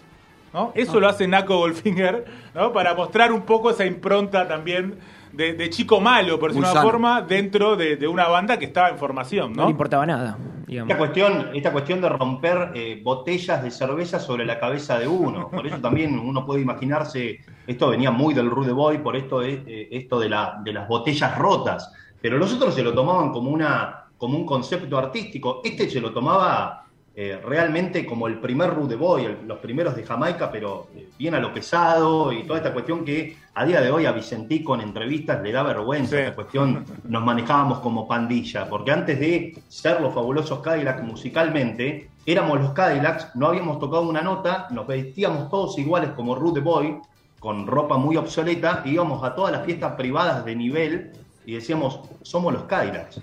¿no? 0.52 0.72
Eso 0.74 0.98
lo 0.98 1.08
hace 1.08 1.28
Naco 1.28 1.56
Goldfinger, 1.56 2.24
¿no? 2.54 2.72
Para 2.72 2.94
mostrar 2.94 3.32
un 3.32 3.42
poco 3.42 3.70
esa 3.70 3.86
impronta 3.86 4.48
también 4.48 4.98
de, 5.32 5.54
de 5.54 5.70
chico 5.70 6.00
malo, 6.00 6.38
por 6.38 6.50
decirlo 6.50 6.68
de 6.68 6.72
una 6.74 6.82
forma, 6.82 7.22
dentro 7.22 7.76
de, 7.76 7.96
de 7.96 8.06
una 8.08 8.28
banda 8.28 8.58
que 8.58 8.66
estaba 8.66 8.88
en 8.90 8.98
formación, 8.98 9.52
No 9.52 9.62
¿no? 9.62 9.64
le 9.64 9.70
importaba 9.70 10.04
nada, 10.06 10.36
digamos. 10.66 10.90
Esta 10.90 10.98
cuestión, 10.98 11.50
esta 11.54 11.72
cuestión 11.72 12.00
de 12.00 12.08
romper 12.08 12.70
eh, 12.74 13.00
botellas 13.02 13.62
de 13.62 13.70
cerveza 13.70 14.20
sobre 14.20 14.44
la 14.44 14.58
cabeza 14.60 14.98
de 14.98 15.08
uno. 15.08 15.48
Por 15.50 15.66
eso 15.66 15.78
también 15.78 16.18
uno 16.18 16.44
puede 16.46 16.60
imaginarse, 16.60 17.40
esto 17.66 17.88
venía 17.90 18.10
muy 18.10 18.34
del 18.34 18.50
Rude 18.50 18.72
Boy, 18.72 18.98
por 18.98 19.16
esto, 19.16 19.40
de, 19.40 19.62
eh, 19.66 19.88
esto 19.92 20.20
de, 20.20 20.28
la, 20.28 20.60
de 20.64 20.72
las 20.72 20.86
botellas 20.88 21.36
rotas. 21.38 21.92
Pero 22.20 22.38
los 22.38 22.52
otros 22.54 22.74
se 22.74 22.82
lo 22.82 22.92
tomaban 22.92 23.32
como, 23.32 23.50
una, 23.50 24.04
como 24.16 24.38
un 24.38 24.46
concepto 24.46 24.96
artístico. 24.98 25.60
Este 25.64 25.88
se 25.90 26.00
lo 26.00 26.12
tomaba 26.12 26.84
eh, 27.14 27.38
realmente 27.44 28.06
como 28.06 28.26
el 28.26 28.38
primer 28.38 28.70
Rude 28.72 28.96
Boy, 28.96 29.24
el- 29.24 29.38
los 29.46 29.58
primeros 29.58 29.94
de 29.96 30.04
Jamaica, 30.04 30.50
pero 30.50 30.86
eh, 30.96 31.08
bien 31.18 31.34
a 31.34 31.40
lo 31.40 31.52
pesado 31.52 32.32
y 32.32 32.44
toda 32.44 32.58
esta 32.60 32.72
cuestión 32.72 33.04
que 33.04 33.36
a 33.54 33.64
día 33.64 33.80
de 33.80 33.90
hoy 33.90 34.06
a 34.06 34.12
Vicentico 34.12 34.74
en 34.74 34.80
entrevistas 34.80 35.42
le 35.42 35.52
da 35.52 35.62
vergüenza. 35.62 36.16
Sí. 36.16 36.22
Esta 36.22 36.34
cuestión 36.34 36.84
nos 37.04 37.22
manejábamos 37.22 37.80
como 37.80 38.08
pandilla, 38.08 38.68
porque 38.68 38.92
antes 38.92 39.20
de 39.20 39.62
ser 39.68 40.00
los 40.00 40.14
fabulosos 40.14 40.60
Cadillacs 40.60 41.02
musicalmente, 41.02 42.08
éramos 42.24 42.60
los 42.60 42.72
Cadillacs, 42.72 43.34
no 43.34 43.48
habíamos 43.48 43.78
tocado 43.78 44.08
una 44.08 44.22
nota, 44.22 44.68
nos 44.70 44.86
vestíamos 44.86 45.50
todos 45.50 45.78
iguales 45.78 46.10
como 46.10 46.34
Rude 46.34 46.60
Boy, 46.60 46.98
con 47.40 47.66
ropa 47.66 47.98
muy 47.98 48.16
obsoleta, 48.16 48.82
íbamos 48.84 49.22
a 49.24 49.34
todas 49.34 49.52
las 49.52 49.64
fiestas 49.64 49.94
privadas 49.96 50.44
de 50.44 50.54
nivel 50.56 51.12
y 51.44 51.54
decíamos, 51.54 52.00
somos 52.22 52.52
los 52.52 52.64
Cadillacs. 52.64 53.20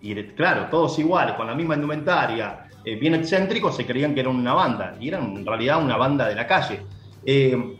Y 0.00 0.14
claro, 0.34 0.68
todos 0.70 0.98
iguales, 0.98 1.34
con 1.34 1.46
la 1.46 1.54
misma 1.54 1.74
indumentaria, 1.74 2.68
eh, 2.84 2.96
bien 2.96 3.14
excéntricos, 3.14 3.74
se 3.74 3.86
creían 3.86 4.14
que 4.14 4.20
eran 4.20 4.36
una 4.36 4.52
banda, 4.52 4.94
y 5.00 5.08
eran 5.08 5.38
en 5.38 5.46
realidad 5.46 5.82
una 5.82 5.96
banda 5.96 6.28
de 6.28 6.34
la 6.34 6.46
calle. 6.46 6.82
Eh, 7.24 7.76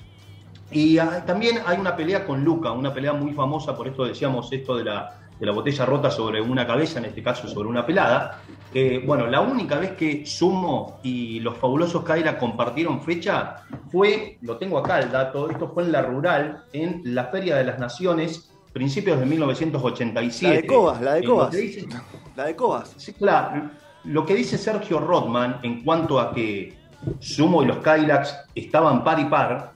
y 0.74 0.98
también 1.26 1.58
hay 1.66 1.78
una 1.78 1.96
pelea 1.96 2.26
con 2.26 2.44
Luca, 2.44 2.72
una 2.72 2.92
pelea 2.92 3.12
muy 3.12 3.32
famosa, 3.32 3.74
por 3.76 3.86
esto 3.88 4.04
decíamos 4.04 4.52
esto 4.52 4.76
de 4.76 4.84
la, 4.84 5.18
de 5.38 5.46
la 5.46 5.52
botella 5.52 5.86
rota 5.86 6.10
sobre 6.10 6.40
una 6.40 6.66
cabeza, 6.66 6.98
en 6.98 7.06
este 7.06 7.22
caso 7.22 7.46
sobre 7.48 7.68
una 7.68 7.86
pelada. 7.86 8.40
Que, 8.72 8.98
bueno, 9.06 9.26
la 9.28 9.40
única 9.40 9.78
vez 9.78 9.92
que 9.92 10.26
Sumo 10.26 10.98
y 11.04 11.38
los 11.40 11.56
fabulosos 11.58 12.02
Kaira 12.02 12.38
compartieron 12.38 13.00
fecha 13.02 13.56
fue, 13.92 14.36
lo 14.42 14.56
tengo 14.56 14.78
acá 14.78 14.98
el 14.98 15.10
dato, 15.12 15.48
esto 15.48 15.68
fue 15.72 15.84
en 15.84 15.92
la 15.92 16.02
rural, 16.02 16.64
en 16.72 17.00
la 17.04 17.26
Feria 17.26 17.56
de 17.56 17.64
las 17.64 17.78
Naciones, 17.78 18.50
principios 18.72 19.20
de 19.20 19.26
1987. 19.26 20.54
La 20.56 20.60
de 20.62 20.66
Cobas, 20.66 21.00
la 21.00 21.12
de 21.14 21.20
Eh, 21.20 21.24
Cobas. 21.24 21.50
dice- 21.52 21.86
La 22.34 22.44
de 22.46 22.56
Cobas. 22.56 22.94
Sí, 22.96 23.12
claro. 23.12 23.70
Lo 24.04 24.26
que 24.26 24.34
dice 24.34 24.58
Sergio 24.58 24.98
Rodman 24.98 25.60
en 25.62 25.84
cuanto 25.84 26.18
a 26.18 26.34
que 26.34 26.76
Sumo 27.20 27.62
y 27.62 27.66
los 27.66 27.78
Kylax 27.78 28.34
estaban 28.56 29.04
par 29.04 29.20
y 29.20 29.26
par, 29.26 29.73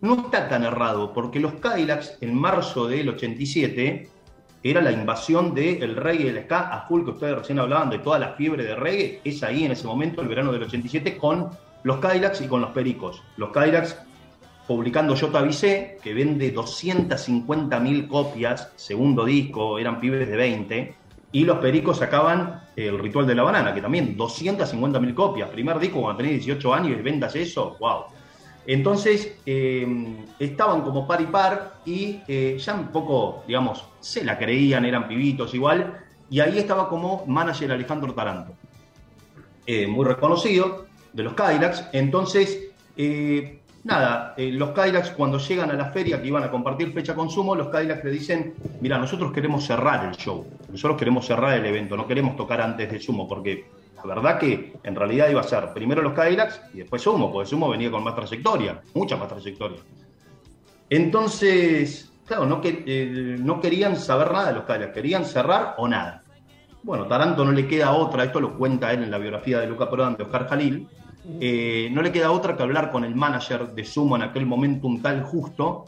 no 0.00 0.14
está 0.14 0.48
tan 0.48 0.64
errado, 0.64 1.12
porque 1.12 1.40
los 1.40 1.54
Kylax 1.54 2.18
en 2.20 2.34
marzo 2.34 2.86
del 2.86 3.08
87 3.10 4.08
era 4.62 4.80
la 4.80 4.92
invasión 4.92 5.54
del 5.54 5.96
reggae 5.96 6.24
y 6.24 6.28
el 6.28 6.44
ska 6.44 6.68
a 6.68 6.86
full 6.86 7.04
que 7.04 7.10
ustedes 7.10 7.38
recién 7.38 7.58
hablaban 7.58 7.90
de 7.90 7.98
toda 7.98 8.18
la 8.18 8.34
fiebre 8.34 8.64
de 8.64 8.76
reggae, 8.76 9.20
es 9.24 9.42
ahí 9.42 9.64
en 9.64 9.72
ese 9.72 9.86
momento, 9.86 10.20
el 10.20 10.28
verano 10.28 10.52
del 10.52 10.62
87, 10.62 11.16
con 11.16 11.50
los 11.82 11.98
Kylax 11.98 12.42
y 12.42 12.46
con 12.46 12.60
los 12.60 12.70
Pericos. 12.70 13.22
Los 13.36 13.50
Kylax 13.50 13.96
publicando 14.66 15.14
Yo 15.14 15.28
te 15.30 15.38
avisé, 15.38 15.98
que 16.02 16.14
vende 16.14 16.54
250.000 16.54 18.06
copias, 18.06 18.72
segundo 18.76 19.24
disco, 19.24 19.78
eran 19.78 19.98
pibes 19.98 20.28
de 20.28 20.36
20, 20.36 20.94
y 21.32 21.44
los 21.44 21.58
Pericos 21.58 21.98
sacaban 21.98 22.62
El 22.76 22.98
Ritual 22.98 23.26
de 23.26 23.34
la 23.34 23.42
Banana, 23.42 23.74
que 23.74 23.80
también 23.80 24.16
250.000 24.16 25.14
copias, 25.14 25.48
primer 25.50 25.78
disco 25.78 26.00
cuando 26.02 26.18
tenés 26.18 26.44
18 26.44 26.74
años 26.74 26.98
y 26.98 27.02
vendas 27.02 27.34
eso, 27.34 27.76
wow. 27.80 28.04
Entonces, 28.66 29.36
eh, 29.46 29.86
estaban 30.38 30.82
como 30.82 31.06
par 31.06 31.20
y 31.20 31.26
par 31.26 31.74
y 31.84 32.20
eh, 32.28 32.58
ya 32.58 32.74
un 32.74 32.88
poco, 32.88 33.42
digamos, 33.46 33.84
se 34.00 34.24
la 34.24 34.38
creían, 34.38 34.84
eran 34.84 35.08
pibitos 35.08 35.54
igual, 35.54 35.98
y 36.28 36.40
ahí 36.40 36.58
estaba 36.58 36.88
como 36.88 37.24
manager 37.26 37.72
Alejandro 37.72 38.12
Taranto 38.14 38.52
eh, 39.66 39.86
muy 39.86 40.04
reconocido 40.04 40.86
de 41.12 41.22
los 41.22 41.34
Kylax. 41.34 41.88
Entonces, 41.92 42.70
eh, 42.96 43.60
nada, 43.82 44.34
los 44.36 44.70
Kylax 44.70 45.10
cuando 45.10 45.38
llegan 45.38 45.70
a 45.70 45.74
la 45.74 45.86
feria 45.86 46.20
que 46.20 46.28
iban 46.28 46.44
a 46.44 46.50
compartir 46.50 46.92
fecha 46.92 47.14
con 47.14 47.30
Sumo, 47.30 47.54
los 47.54 47.68
Kylax 47.68 48.04
le 48.04 48.10
dicen, 48.10 48.54
mira, 48.80 48.98
nosotros 48.98 49.32
queremos 49.32 49.64
cerrar 49.64 50.06
el 50.06 50.16
show, 50.16 50.46
nosotros 50.70 50.98
queremos 50.98 51.26
cerrar 51.26 51.58
el 51.58 51.64
evento, 51.64 51.96
no 51.96 52.06
queremos 52.06 52.36
tocar 52.36 52.60
antes 52.60 52.90
de 52.92 53.00
Sumo, 53.00 53.26
porque 53.26 53.64
la 54.04 54.14
verdad 54.14 54.38
que 54.38 54.74
en 54.82 54.94
realidad 54.94 55.28
iba 55.30 55.40
a 55.40 55.44
ser 55.44 55.72
primero 55.72 56.02
los 56.02 56.12
Kylax 56.12 56.60
y 56.74 56.78
después 56.78 57.02
Sumo, 57.02 57.32
porque 57.32 57.48
Sumo 57.48 57.68
venía 57.68 57.90
con 57.90 58.04
más 58.04 58.14
trayectoria, 58.14 58.80
mucha 58.94 59.16
más 59.16 59.28
trayectoria. 59.28 59.78
Entonces, 60.88 62.12
claro, 62.26 62.46
no, 62.46 62.60
que, 62.60 62.82
eh, 62.86 63.36
no 63.38 63.60
querían 63.60 63.96
saber 63.96 64.32
nada 64.32 64.48
de 64.48 64.54
los 64.54 64.64
Kylax, 64.64 64.92
querían 64.92 65.24
cerrar 65.24 65.74
o 65.78 65.88
nada. 65.88 66.22
Bueno, 66.82 67.06
Taranto 67.06 67.44
no 67.44 67.52
le 67.52 67.68
queda 67.68 67.92
otra, 67.92 68.24
esto 68.24 68.40
lo 68.40 68.56
cuenta 68.56 68.92
él 68.92 69.02
en 69.02 69.10
la 69.10 69.18
biografía 69.18 69.60
de 69.60 69.66
Luca 69.66 69.90
Prodan 69.90 70.16
de 70.16 70.22
Oscar 70.22 70.48
Jalil, 70.48 70.88
eh, 71.38 71.88
no 71.92 72.00
le 72.00 72.12
queda 72.12 72.30
otra 72.30 72.56
que 72.56 72.62
hablar 72.62 72.90
con 72.90 73.04
el 73.04 73.14
manager 73.14 73.68
de 73.68 73.84
Sumo 73.84 74.16
en 74.16 74.22
aquel 74.22 74.46
momento, 74.46 74.86
un 74.86 75.02
tal 75.02 75.22
justo, 75.22 75.84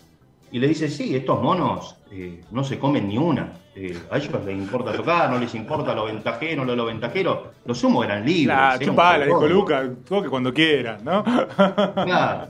y 0.52 0.58
le 0.58 0.68
dice, 0.68 0.88
sí, 0.88 1.16
estos 1.16 1.42
monos 1.42 1.96
eh, 2.10 2.42
no 2.50 2.62
se 2.62 2.78
comen 2.78 3.08
ni 3.08 3.16
una, 3.18 3.54
Eh, 3.74 3.98
a 4.10 4.18
ellos 4.18 4.30
les 4.44 4.54
importa 4.54 4.92
tocar, 4.92 5.30
no 5.30 5.38
les 5.38 5.54
importa 5.54 5.94
lo 5.94 6.04
ventajero, 6.04 6.62
lo, 6.62 6.76
lo 6.76 6.84
ventajero, 6.84 7.52
los 7.64 7.78
Sumo 7.78 8.04
eran 8.04 8.22
libres. 8.22 8.48
La 8.48 8.74
eran 8.74 8.80
chupala, 8.80 9.24
dijo. 9.24 9.48
Luca, 9.48 9.88
toque 10.06 10.28
cuando 10.28 10.52
quiera, 10.52 10.98
¿no? 11.02 11.24
Claro. 12.04 12.48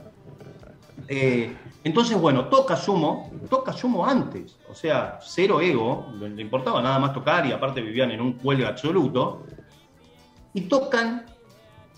Eh, 1.07 1.55
entonces, 1.85 2.19
bueno, 2.19 2.49
toca 2.49 2.75
Sumo, 2.75 3.31
toca 3.49 3.71
Sumo 3.71 4.05
antes. 4.05 4.57
O 4.69 4.75
sea, 4.75 5.19
cero 5.21 5.61
ego, 5.61 6.07
le 6.19 6.29
le 6.29 6.41
importaba 6.41 6.81
nada 6.81 6.99
más 6.99 7.13
tocar 7.13 7.45
y 7.45 7.53
aparte 7.53 7.81
vivían 7.81 8.11
en 8.11 8.19
un 8.19 8.33
cuelgue 8.33 8.65
absoluto. 8.65 9.43
Y 10.53 10.61
tocan, 10.61 11.25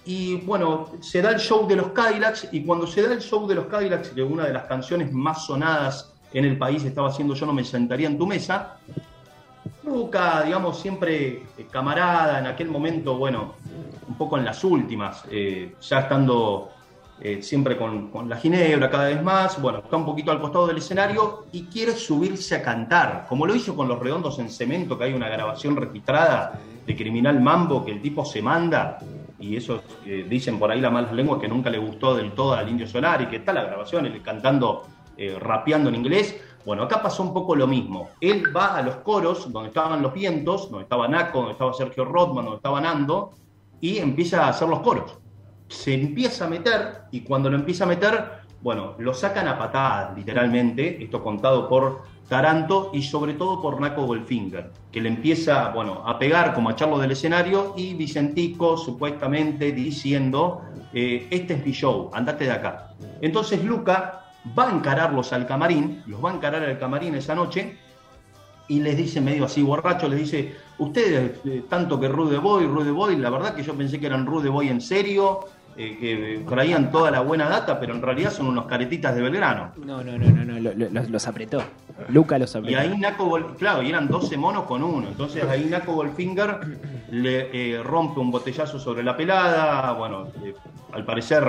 y 0.05 0.35
bueno, 0.37 0.91
se 1.01 1.21
da 1.21 1.31
el 1.31 1.39
show 1.39 1.67
de 1.67 1.75
los 1.75 1.87
Cadillacs, 1.87 2.49
y 2.51 2.63
cuando 2.63 2.85
se 2.85 3.01
da 3.01 3.13
el 3.13 3.21
show 3.21 3.47
de 3.47 3.55
los 3.55 3.65
Cadillacs, 3.65 4.09
que 4.09 4.21
una 4.21 4.45
de 4.45 4.53
las 4.53 4.63
canciones 4.65 5.11
más 5.11 5.45
sonadas 5.45 6.13
en 6.31 6.45
el 6.45 6.57
país 6.57 6.83
estaba 6.83 7.09
haciendo 7.09 7.33
Yo 7.33 7.45
no 7.45 7.53
me 7.53 7.63
sentaría 7.63 8.07
en 8.07 8.17
tu 8.17 8.27
mesa, 8.27 8.77
Luca, 9.83 10.43
digamos, 10.43 10.79
siempre 10.79 11.43
eh, 11.57 11.67
camarada, 11.71 12.39
en 12.39 12.47
aquel 12.47 12.69
momento, 12.69 13.17
bueno, 13.17 13.53
un 14.07 14.15
poco 14.15 14.37
en 14.37 14.45
las 14.45 14.63
últimas, 14.63 15.23
eh, 15.29 15.75
ya 15.81 15.99
estando 16.01 16.69
eh, 17.19 17.41
siempre 17.41 17.77
con, 17.77 18.09
con 18.09 18.27
la 18.27 18.37
ginebra 18.37 18.89
cada 18.89 19.05
vez 19.05 19.21
más, 19.23 19.61
bueno, 19.61 19.79
está 19.79 19.95
un 19.95 20.05
poquito 20.05 20.31
al 20.31 20.41
costado 20.41 20.67
del 20.67 20.77
escenario 20.77 21.45
y 21.51 21.65
quiere 21.65 21.93
subirse 21.93 22.55
a 22.55 22.61
cantar, 22.61 23.25
como 23.29 23.45
lo 23.45 23.55
hizo 23.55 23.75
con 23.75 23.87
Los 23.87 23.99
Redondos 23.99 24.37
en 24.39 24.49
Cemento, 24.49 24.97
que 24.97 25.05
hay 25.05 25.13
una 25.13 25.29
grabación 25.29 25.75
registrada 25.75 26.59
de 26.85 26.95
Criminal 26.95 27.39
Mambo, 27.39 27.85
que 27.85 27.91
el 27.91 28.01
tipo 28.01 28.25
se 28.25 28.41
manda, 28.41 28.99
y 29.39 29.55
eso 29.55 29.81
eh, 30.05 30.25
dicen 30.29 30.57
por 30.59 30.71
ahí 30.71 30.81
las 30.81 30.91
malas 30.91 31.13
lenguas 31.13 31.39
que 31.39 31.47
nunca 31.47 31.69
le 31.69 31.77
gustó 31.77 32.15
del 32.15 32.31
todo 32.33 32.53
al 32.53 32.69
Indio 32.69 32.87
Solar, 32.87 33.21
y 33.21 33.27
que 33.27 33.37
está 33.37 33.53
la 33.53 33.63
grabación, 33.63 34.05
él 34.05 34.21
cantando, 34.21 34.87
eh, 35.17 35.37
rapeando 35.39 35.89
en 35.89 35.95
inglés. 35.95 36.41
Bueno, 36.65 36.83
acá 36.83 37.01
pasó 37.01 37.21
un 37.21 37.33
poco 37.33 37.55
lo 37.55 37.67
mismo. 37.67 38.09
Él 38.19 38.55
va 38.55 38.75
a 38.75 38.81
los 38.81 38.95
coros, 38.97 39.51
donde 39.51 39.69
estaban 39.69 40.01
los 40.01 40.13
vientos, 40.13 40.69
donde 40.69 40.83
estaba 40.83 41.07
Naco, 41.07 41.39
donde 41.39 41.53
estaba 41.53 41.73
Sergio 41.73 42.05
Rodman, 42.05 42.45
donde 42.45 42.57
estaba 42.57 42.81
Nando, 42.81 43.31
y 43.81 43.97
empieza 43.97 44.45
a 44.45 44.49
hacer 44.49 44.67
los 44.67 44.79
coros 44.79 45.19
se 45.67 45.93
empieza 45.93 46.45
a 46.45 46.47
meter 46.47 47.03
y 47.11 47.21
cuando 47.21 47.49
lo 47.49 47.55
empieza 47.57 47.83
a 47.83 47.87
meter, 47.87 48.45
Bueno, 48.61 48.95
lo 48.97 49.13
sacan 49.13 49.47
a 49.47 49.59
patadas, 49.59 50.17
literalmente, 50.17 51.03
esto 51.03 51.21
contado 51.21 51.69
por 51.69 52.01
Taranto 52.27 52.89
y 52.93 53.03
sobre 53.03 53.33
todo 53.33 53.61
por 53.61 53.79
Naco 53.79 54.05
Goldfinger, 54.05 54.71
que 54.91 55.01
le 55.01 55.09
empieza, 55.09 55.69
bueno, 55.69 56.01
a 56.05 56.17
pegar 56.17 56.53
como 56.53 56.69
a 56.69 56.71
echarlo 56.73 56.97
del 56.97 57.11
escenario 57.11 57.73
y 57.77 57.93
Vicentico 57.93 58.77
supuestamente 58.77 59.71
diciendo, 59.71 60.61
eh, 60.93 61.27
este 61.29 61.53
es 61.53 61.65
mi 61.65 61.71
show, 61.71 62.09
andate 62.13 62.45
de 62.45 62.51
acá. 62.51 62.93
Entonces 63.21 63.63
Luca 63.63 64.31
va 64.57 64.69
a 64.69 64.71
encararlos 64.71 65.33
al 65.33 65.45
camarín, 65.45 66.03
los 66.07 66.23
va 66.23 66.31
a 66.31 66.35
encarar 66.35 66.63
al 66.63 66.79
camarín 66.79 67.15
esa 67.15 67.35
noche 67.35 67.77
y 68.67 68.79
les 68.79 68.97
dice 68.97 69.21
medio 69.21 69.45
así 69.45 69.61
borracho, 69.61 70.07
les 70.07 70.19
dice, 70.19 70.55
ustedes 70.79 71.39
eh, 71.45 71.63
tanto 71.69 71.99
que 71.99 72.07
Rude 72.07 72.39
Boy, 72.39 72.65
Rude 72.65 72.91
Boy, 72.91 73.17
la 73.17 73.29
verdad 73.29 73.53
que 73.53 73.63
yo 73.63 73.75
pensé 73.75 73.99
que 73.99 74.07
eran 74.07 74.25
Rude 74.25 74.49
Boy 74.49 74.69
en 74.69 74.81
serio, 74.81 75.41
eh, 75.77 75.97
que 75.99 76.45
traían 76.47 76.91
toda 76.91 77.11
la 77.11 77.19
buena 77.21 77.49
data, 77.49 77.79
pero 77.79 77.93
en 77.93 78.01
realidad 78.01 78.31
son 78.31 78.47
unos 78.47 78.65
caretitas 78.65 79.13
de 79.15 79.21
Belgrano. 79.21 79.71
No, 79.85 80.03
no, 80.03 80.17
no, 80.17 80.25
no, 80.29 80.45
no, 80.45 80.59
lo- 80.59 80.73
lo- 80.73 81.03
los, 81.09 81.27
apretó. 81.27 81.61
Luca 82.09 82.37
los 82.39 82.53
Y 82.55 82.57
apretó. 82.57 82.79
ahí 82.79 82.97
Naco, 82.97 83.25
Gol- 83.25 83.55
claro, 83.57 83.81
y 83.83 83.89
eran 83.89 84.07
12 84.07 84.37
monos 84.37 84.63
con 84.63 84.83
uno. 84.83 85.07
Entonces 85.09 85.43
ahí 85.43 85.65
Naco 85.65 85.93
Goldfinger 85.93 86.59
le 87.11 87.49
eh, 87.75 87.83
rompe 87.83 88.19
un 88.19 88.31
botellazo 88.31 88.79
sobre 88.79 89.03
la 89.03 89.17
pelada. 89.17 89.91
Bueno, 89.93 90.27
eh, 90.43 90.53
al 90.93 91.03
parecer 91.03 91.43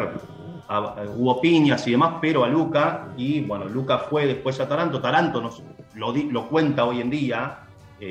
a- 0.69 0.77
a- 0.77 1.05
hubo 1.17 1.41
piñas 1.41 1.87
y 1.87 1.93
demás, 1.93 2.15
pero 2.21 2.45
a 2.45 2.49
Luca. 2.49 3.09
Y 3.17 3.41
bueno, 3.43 3.67
Luca 3.67 3.99
fue 3.99 4.27
después 4.27 4.59
a 4.61 4.69
Taranto. 4.69 5.01
Taranto 5.01 5.41
nos, 5.41 5.63
lo, 5.95 6.13
di- 6.13 6.29
lo 6.31 6.49
cuenta 6.49 6.85
hoy 6.85 7.01
en 7.01 7.11
día, 7.11 7.59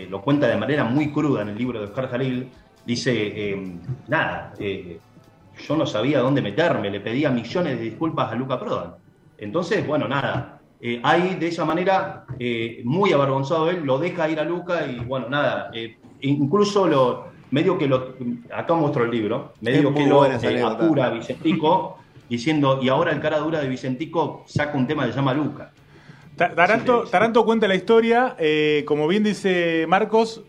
lo 0.09 0.21
cuenta 0.21 0.47
de 0.47 0.55
manera 0.57 0.83
muy 0.85 1.11
cruda 1.11 1.41
en 1.41 1.49
el 1.49 1.57
libro 1.57 1.79
de 1.79 1.85
Oscar 1.85 2.09
Jalil. 2.09 2.49
Dice, 2.85 3.57
nada, 4.07 4.53
eh, 4.59 4.99
yo 5.57 5.75
no 5.75 5.85
sabía 5.85 6.19
dónde 6.19 6.41
meterme, 6.41 6.89
le 6.89 6.99
pedía 6.99 7.29
millones 7.29 7.77
de 7.77 7.83
disculpas 7.83 8.31
a 8.31 8.35
Luca 8.35 8.59
Prodan. 8.59 8.95
Entonces, 9.37 9.85
bueno, 9.85 10.07
nada, 10.07 10.61
eh, 10.79 10.99
ahí 11.03 11.35
de 11.35 11.47
esa 11.47 11.65
manera, 11.65 12.25
eh, 12.39 12.81
muy 12.83 13.11
avergonzado 13.11 13.69
él, 13.69 13.81
lo 13.83 13.97
deja 13.97 14.29
ir 14.29 14.39
a 14.39 14.43
Luca 14.43 14.85
y 14.85 14.99
bueno, 14.99 15.29
nada, 15.29 15.69
eh, 15.73 15.97
incluso 16.21 16.87
lo, 16.87 17.27
medio 17.51 17.77
que 17.77 17.87
lo, 17.87 18.15
acá 18.53 18.73
muestro 18.73 19.03
el 19.05 19.11
libro, 19.11 19.53
medio 19.61 19.89
Es 19.89 19.95
que 19.95 20.07
lo 20.07 20.25
eh, 20.25 20.61
apura 20.63 21.05
a 21.05 21.09
Vicentico, 21.09 21.97
diciendo, 22.29 22.79
y 22.81 22.89
ahora 22.89 23.11
el 23.11 23.19
cara 23.19 23.39
dura 23.39 23.59
de 23.59 23.69
Vicentico 23.69 24.43
saca 24.47 24.77
un 24.77 24.87
tema 24.87 25.05
que 25.05 25.11
se 25.11 25.17
llama 25.17 25.33
Luca. 25.33 25.71
Ta- 26.35 26.53
Taranto, 26.53 27.03
Taranto 27.03 27.45
cuenta 27.45 27.67
la 27.67 27.75
historia, 27.75 28.35
eh, 28.37 28.83
como 28.85 29.07
bien 29.07 29.23
dice 29.23 29.85
Marcos, 29.87 30.41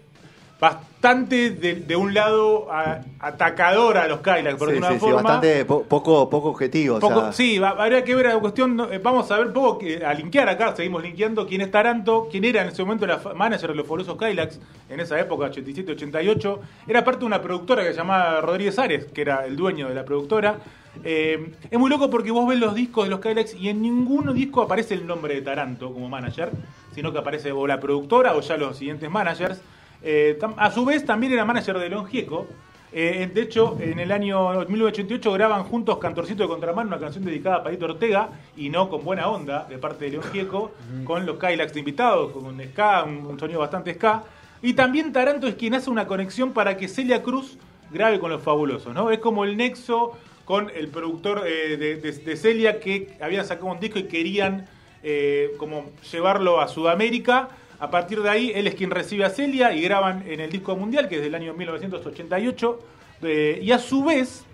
bastante 1.06 1.50
de, 1.50 1.74
de 1.76 1.96
un 1.96 2.14
lado 2.14 2.72
a- 2.72 3.00
atacador 3.20 3.98
a 3.98 4.08
los 4.08 4.20
Kylax, 4.20 4.56
por 4.56 4.70
Sí, 4.70 4.78
una 4.78 4.92
sí, 4.92 4.98
forma. 4.98 5.16
bastante 5.22 5.64
po- 5.64 5.82
poco, 5.84 6.28
poco 6.30 6.48
objetivo. 6.50 6.96
o 6.96 7.00
Poco- 7.00 7.20
sea, 7.20 7.32
sí, 7.32 7.58
va- 7.58 7.70
habría 7.78 8.02
que 8.02 8.14
ver 8.14 8.26
la 8.26 8.38
cuestión. 8.38 8.80
eh, 8.90 8.98
Vamos 9.02 9.30
a 9.30 9.38
ver 9.38 9.52
poco 9.52 9.84
a 10.04 10.14
linkear 10.14 10.48
acá, 10.48 10.74
seguimos 10.74 11.02
linkeando 11.02 11.46
quién 11.46 11.60
es 11.60 11.70
Taranto, 11.70 12.28
quién 12.30 12.44
era 12.44 12.62
en 12.62 12.68
ese 12.68 12.82
momento 12.82 13.06
la 13.06 13.20
manager 13.34 13.70
de 13.70 13.76
los 13.76 13.86
fabulosos 13.86 14.16
Kylax, 14.16 14.58
en 14.88 15.00
esa 15.00 15.20
época, 15.20 15.46
87-88. 15.50 16.58
Era 16.88 17.04
parte 17.04 17.20
de 17.20 17.26
una 17.26 17.42
productora 17.42 17.82
que 17.82 17.90
se 17.90 17.96
llamaba 17.98 18.40
Rodríguez 18.40 18.78
Ares, 18.78 19.04
que 19.06 19.20
era 19.20 19.44
el 19.46 19.54
dueño 19.56 19.88
de 19.88 19.94
la 19.94 20.04
productora. 20.04 20.56
Eh, 21.04 21.52
es 21.70 21.78
muy 21.78 21.90
loco 21.90 22.08
porque 22.08 22.30
vos 22.30 22.48
ves 22.48 22.58
los 22.58 22.74
discos 22.74 23.04
de 23.04 23.10
los 23.10 23.20
Kylax 23.20 23.54
y 23.54 23.68
en 23.68 23.82
ningún 23.82 24.32
disco 24.34 24.62
aparece 24.62 24.94
el 24.94 25.06
nombre 25.06 25.34
de 25.34 25.42
Taranto 25.42 25.92
como 25.92 26.08
manager, 26.08 26.50
sino 26.94 27.12
que 27.12 27.18
aparece 27.18 27.52
o 27.52 27.66
la 27.66 27.78
productora 27.78 28.34
o 28.34 28.40
ya 28.40 28.56
los 28.56 28.78
siguientes 28.78 29.10
managers. 29.10 29.60
Eh, 30.02 30.38
a 30.56 30.70
su 30.70 30.84
vez 30.84 31.04
también 31.04 31.32
era 31.32 31.44
manager 31.44 31.78
de 31.78 31.88
León 31.88 32.06
Gieco. 32.06 32.46
Eh, 32.92 33.28
de 33.34 33.42
hecho, 33.42 33.76
en 33.80 33.98
el 33.98 34.10
año 34.12 34.50
1988 34.52 35.32
graban 35.32 35.64
juntos 35.64 35.98
Cantorcito 35.98 36.44
de 36.44 36.48
Contramano, 36.48 36.88
una 36.88 36.98
canción 36.98 37.24
dedicada 37.24 37.56
a 37.56 37.62
Palito 37.64 37.84
Ortega, 37.86 38.30
y 38.56 38.70
no 38.70 38.88
con 38.88 39.04
buena 39.04 39.28
onda, 39.28 39.66
de 39.68 39.76
parte 39.78 40.04
de 40.06 40.12
León 40.12 40.24
Gieco, 40.32 40.70
con 41.04 41.26
los 41.26 41.38
Kylax 41.38 41.74
de 41.74 41.80
invitados, 41.80 42.32
con 42.32 42.46
un 42.46 42.62
ska, 42.62 43.04
un, 43.04 43.26
un 43.26 43.38
sonido 43.38 43.60
bastante 43.60 43.92
ska. 43.94 44.22
Y 44.62 44.72
también 44.74 45.12
Taranto 45.12 45.46
es 45.46 45.56
quien 45.56 45.74
hace 45.74 45.90
una 45.90 46.06
conexión 46.06 46.52
para 46.52 46.76
que 46.76 46.88
Celia 46.88 47.22
Cruz 47.22 47.58
grabe 47.90 48.18
con 48.18 48.30
los 48.30 48.42
fabulosos, 48.42 48.94
¿no? 48.94 49.10
Es 49.10 49.18
como 49.18 49.44
el 49.44 49.56
nexo 49.56 50.12
con 50.46 50.70
el 50.74 50.88
productor 50.88 51.42
eh, 51.46 51.76
de, 51.76 51.96
de- 51.96 52.12
de 52.12 52.36
Celia 52.36 52.80
que 52.80 53.16
habían 53.20 53.44
sacado 53.44 53.66
un 53.66 53.80
disco 53.80 53.98
y 53.98 54.04
querían 54.04 54.66
eh, 55.02 55.50
como 55.58 55.90
llevarlo 56.10 56.60
a 56.60 56.68
Sudamérica. 56.68 57.48
A 57.78 57.90
partir 57.90 58.22
de 58.22 58.30
ahí, 58.30 58.52
él 58.54 58.66
es 58.66 58.74
quien 58.74 58.90
recibe 58.90 59.24
a 59.24 59.30
Celia 59.30 59.72
y 59.72 59.82
graban 59.82 60.24
en 60.26 60.40
el 60.40 60.50
disco 60.50 60.76
mundial, 60.76 61.08
que 61.08 61.16
es 61.16 61.22
del 61.22 61.34
año 61.34 61.54
1988. 61.54 62.78
Eh, 63.22 63.60
y 63.62 63.72
a 63.72 63.78
su 63.78 64.04
vez, 64.04 64.44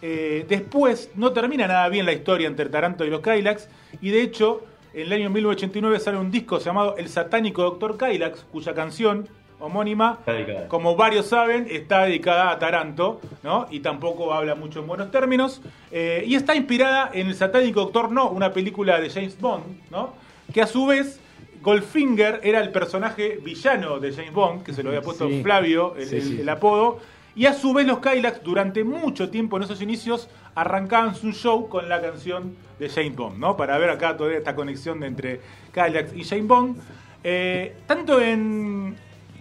eh, 0.00 0.44
después 0.48 1.10
no 1.14 1.32
termina 1.32 1.66
nada 1.66 1.88
bien 1.88 2.06
la 2.06 2.12
historia 2.12 2.48
entre 2.48 2.68
Taranto 2.68 3.04
y 3.04 3.10
los 3.10 3.20
Kylax. 3.20 3.68
Y 4.00 4.10
de 4.10 4.22
hecho, 4.22 4.64
en 4.94 5.02
el 5.02 5.12
año 5.12 5.30
1989 5.30 6.00
sale 6.00 6.18
un 6.18 6.30
disco 6.30 6.58
llamado 6.58 6.96
El 6.96 7.08
satánico 7.08 7.62
Doctor 7.62 7.96
Kylax, 7.96 8.44
cuya 8.50 8.74
canción 8.74 9.28
homónima, 9.62 10.18
como 10.66 10.96
varios 10.96 11.26
saben, 11.26 11.68
está 11.70 12.04
dedicada 12.04 12.50
a 12.50 12.58
Taranto, 12.58 13.20
¿no? 13.44 13.68
Y 13.70 13.78
tampoco 13.78 14.34
habla 14.34 14.56
mucho 14.56 14.80
en 14.80 14.88
buenos 14.88 15.12
términos. 15.12 15.62
Eh, 15.92 16.24
y 16.26 16.34
está 16.34 16.56
inspirada 16.56 17.10
en 17.14 17.28
El 17.28 17.36
satánico 17.36 17.80
Doctor 17.82 18.10
No, 18.10 18.28
una 18.30 18.52
película 18.52 19.00
de 19.00 19.08
James 19.08 19.40
Bond, 19.40 19.62
¿no? 19.90 20.14
Que 20.52 20.62
a 20.62 20.66
su 20.66 20.86
vez, 20.86 21.20
Goldfinger 21.62 22.40
era 22.42 22.60
el 22.60 22.70
personaje 22.72 23.38
villano 23.42 23.98
de 24.00 24.12
James 24.12 24.32
Bond, 24.32 24.62
que 24.64 24.72
se 24.72 24.82
lo 24.82 24.90
había 24.90 25.02
puesto 25.02 25.28
Sí. 25.28 25.42
Flavio, 25.42 25.94
el, 25.96 26.06
Sí, 26.06 26.16
el- 26.16 26.22
sí, 26.22 26.36
el 26.38 26.44
sí. 26.44 26.48
apodo. 26.48 26.98
Y 27.34 27.46
a 27.46 27.54
su 27.54 27.72
vez 27.72 27.86
los 27.86 28.00
Kylax, 28.00 28.42
durante 28.42 28.84
mucho 28.84 29.30
tiempo 29.30 29.56
en 29.56 29.62
esos 29.62 29.80
inicios, 29.80 30.28
arrancaban 30.54 31.14
su 31.14 31.32
show 31.32 31.68
con 31.68 31.88
la 31.88 32.00
canción 32.02 32.54
de 32.78 32.90
James 32.90 33.16
Bond, 33.16 33.38
¿no? 33.38 33.56
Para 33.56 33.78
ver 33.78 33.88
acá 33.88 34.16
toda 34.18 34.34
esta 34.34 34.54
conexión 34.54 35.00
de 35.00 35.06
entre 35.06 35.40
Kylax 35.72 36.14
y 36.14 36.24
James 36.24 36.46
Bond. 36.46 36.76
Eh, 37.24 37.74
tanto 37.86 38.20
en 38.20 38.96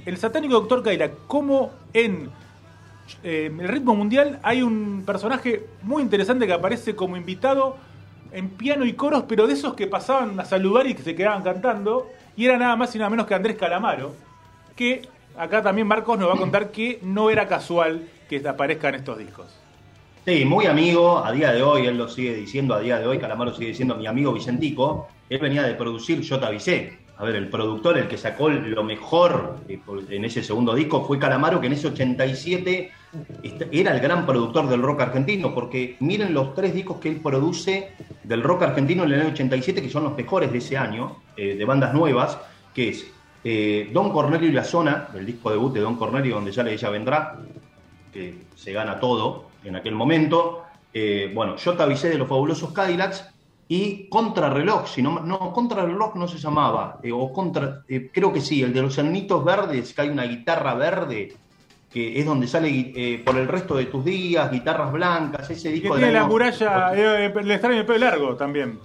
El 0.05 0.17
satánico 0.17 0.53
Doctor 0.53 0.83
Kylax 0.83 1.13
como 1.27 1.71
en 1.93 2.29
eh, 3.23 3.51
El 3.59 3.67
ritmo 3.67 3.93
mundial 3.93 4.39
hay 4.41 4.61
un 4.61 5.03
personaje 5.05 5.65
muy 5.81 6.01
interesante 6.01 6.47
que 6.47 6.53
aparece 6.53 6.95
como 6.95 7.17
invitado 7.17 7.75
en 8.31 8.49
piano 8.49 8.85
y 8.85 8.93
coros, 8.93 9.25
pero 9.27 9.47
de 9.47 9.53
esos 9.53 9.73
que 9.73 9.87
pasaban 9.87 10.39
a 10.39 10.45
saludar 10.45 10.87
y 10.87 10.93
que 10.93 11.03
se 11.03 11.15
quedaban 11.15 11.43
cantando. 11.43 12.09
Y 12.35 12.45
era 12.45 12.57
nada 12.57 12.75
más 12.75 12.95
y 12.95 12.97
nada 12.97 13.09
menos 13.09 13.27
que 13.27 13.35
Andrés 13.35 13.57
Calamaro, 13.57 14.13
que 14.75 15.07
acá 15.37 15.61
también 15.61 15.87
Marcos 15.87 16.17
nos 16.17 16.29
va 16.29 16.33
a 16.33 16.37
contar 16.37 16.71
que 16.71 16.99
no 17.03 17.29
era 17.29 17.47
casual 17.47 18.07
que 18.29 18.47
aparezca 18.47 18.89
en 18.89 18.95
estos 18.95 19.17
discos. 19.17 19.47
Sí, 20.25 20.45
muy 20.45 20.67
amigo, 20.67 21.23
a 21.23 21.31
día 21.31 21.51
de 21.51 21.63
hoy, 21.63 21.87
él 21.87 21.97
lo 21.97 22.07
sigue 22.07 22.35
diciendo, 22.35 22.75
a 22.75 22.79
día 22.79 22.99
de 22.99 23.07
hoy, 23.07 23.17
Calamaro 23.17 23.53
sigue 23.53 23.69
diciendo 23.69 23.95
mi 23.95 24.05
amigo 24.05 24.31
Vicentico, 24.31 25.07
él 25.29 25.39
venía 25.39 25.63
de 25.63 25.73
producir 25.73 26.21
Yo 26.21 26.39
te. 26.39 26.99
A 27.17 27.23
ver, 27.23 27.35
el 27.35 27.49
productor, 27.49 27.97
el 27.97 28.07
que 28.07 28.17
sacó 28.17 28.49
lo 28.49 28.83
mejor 28.83 29.57
eh, 29.67 29.79
en 30.09 30.25
ese 30.25 30.43
segundo 30.43 30.73
disco 30.73 31.03
fue 31.05 31.19
Calamaro, 31.19 31.59
que 31.59 31.67
en 31.67 31.73
ese 31.73 31.87
87 31.87 32.71
este- 32.71 33.00
era 33.71 33.93
el 33.93 33.99
gran 33.99 34.25
productor 34.25 34.69
del 34.69 34.81
rock 34.81 35.01
argentino, 35.01 35.53
porque 35.53 35.97
miren 35.99 36.33
los 36.33 36.53
tres 36.53 36.73
discos 36.73 36.97
que 36.97 37.09
él 37.09 37.17
produce 37.17 37.91
del 38.23 38.41
rock 38.43 38.63
argentino 38.63 39.03
en 39.03 39.11
el 39.11 39.21
año 39.21 39.29
87, 39.31 39.81
que 39.81 39.89
son 39.89 40.03
los 40.03 40.15
mejores 40.15 40.51
de 40.51 40.59
ese 40.59 40.77
año, 40.77 41.17
eh, 41.35 41.55
de 41.55 41.65
bandas 41.65 41.93
nuevas, 41.93 42.37
que 42.73 42.89
es 42.89 43.05
eh, 43.43 43.89
Don 43.93 44.11
Cornelio 44.11 44.47
y 44.49 44.53
la 44.53 44.63
Zona, 44.63 45.09
el 45.13 45.25
disco 45.25 45.51
debut 45.51 45.73
de 45.73 45.81
Don 45.81 45.95
Cornelio, 45.95 46.35
donde 46.35 46.51
ya 46.51 46.63
ella 46.63 46.89
vendrá, 46.89 47.39
que 48.13 48.35
se 48.55 48.71
gana 48.71 48.99
todo 48.99 49.49
en 49.63 49.75
aquel 49.75 49.95
momento. 49.95 50.63
Eh, 50.93 51.31
bueno, 51.33 51.57
yo 51.57 51.73
te 51.73 51.83
avisé 51.83 52.09
de 52.09 52.17
los 52.17 52.27
fabulosos 52.27 52.71
Cadillacs 52.71 53.29
y 53.67 54.07
Contrarreloj, 54.09 54.87
si 54.87 55.01
no, 55.01 55.19
no, 55.21 55.53
Contrarreloj 55.53 56.15
no 56.15 56.27
se 56.27 56.37
llamaba, 56.37 56.99
o 57.13 57.31
contra, 57.31 57.83
creo 58.11 58.33
que 58.33 58.41
sí, 58.41 58.61
el 58.61 58.73
de 58.73 58.81
los 58.81 58.97
Enanitos 58.97 59.45
Verdes, 59.45 59.93
que 59.93 60.01
hay 60.01 60.09
una 60.09 60.23
guitarra 60.23 60.73
verde, 60.73 61.37
que 61.91 62.19
es 62.19 62.25
donde 62.25 62.47
sale 62.47 62.69
eh, 62.95 63.21
por 63.25 63.37
el 63.37 63.47
resto 63.47 63.75
de 63.75 63.85
tus 63.85 64.03
días, 64.05 64.49
guitarras 64.51 64.91
blancas, 64.91 65.49
ese 65.49 65.69
Que 65.69 65.73
disco 65.75 65.89
tiene 65.95 66.05
del 66.07 66.13
la 66.15 66.21
año- 66.21 66.29
muralla, 66.29 66.93
eh, 66.95 67.33
el 67.35 67.51
extraño 67.51 67.77
de 67.77 67.83
pelo 67.83 67.99
largo 67.99 68.35
también. 68.35 68.79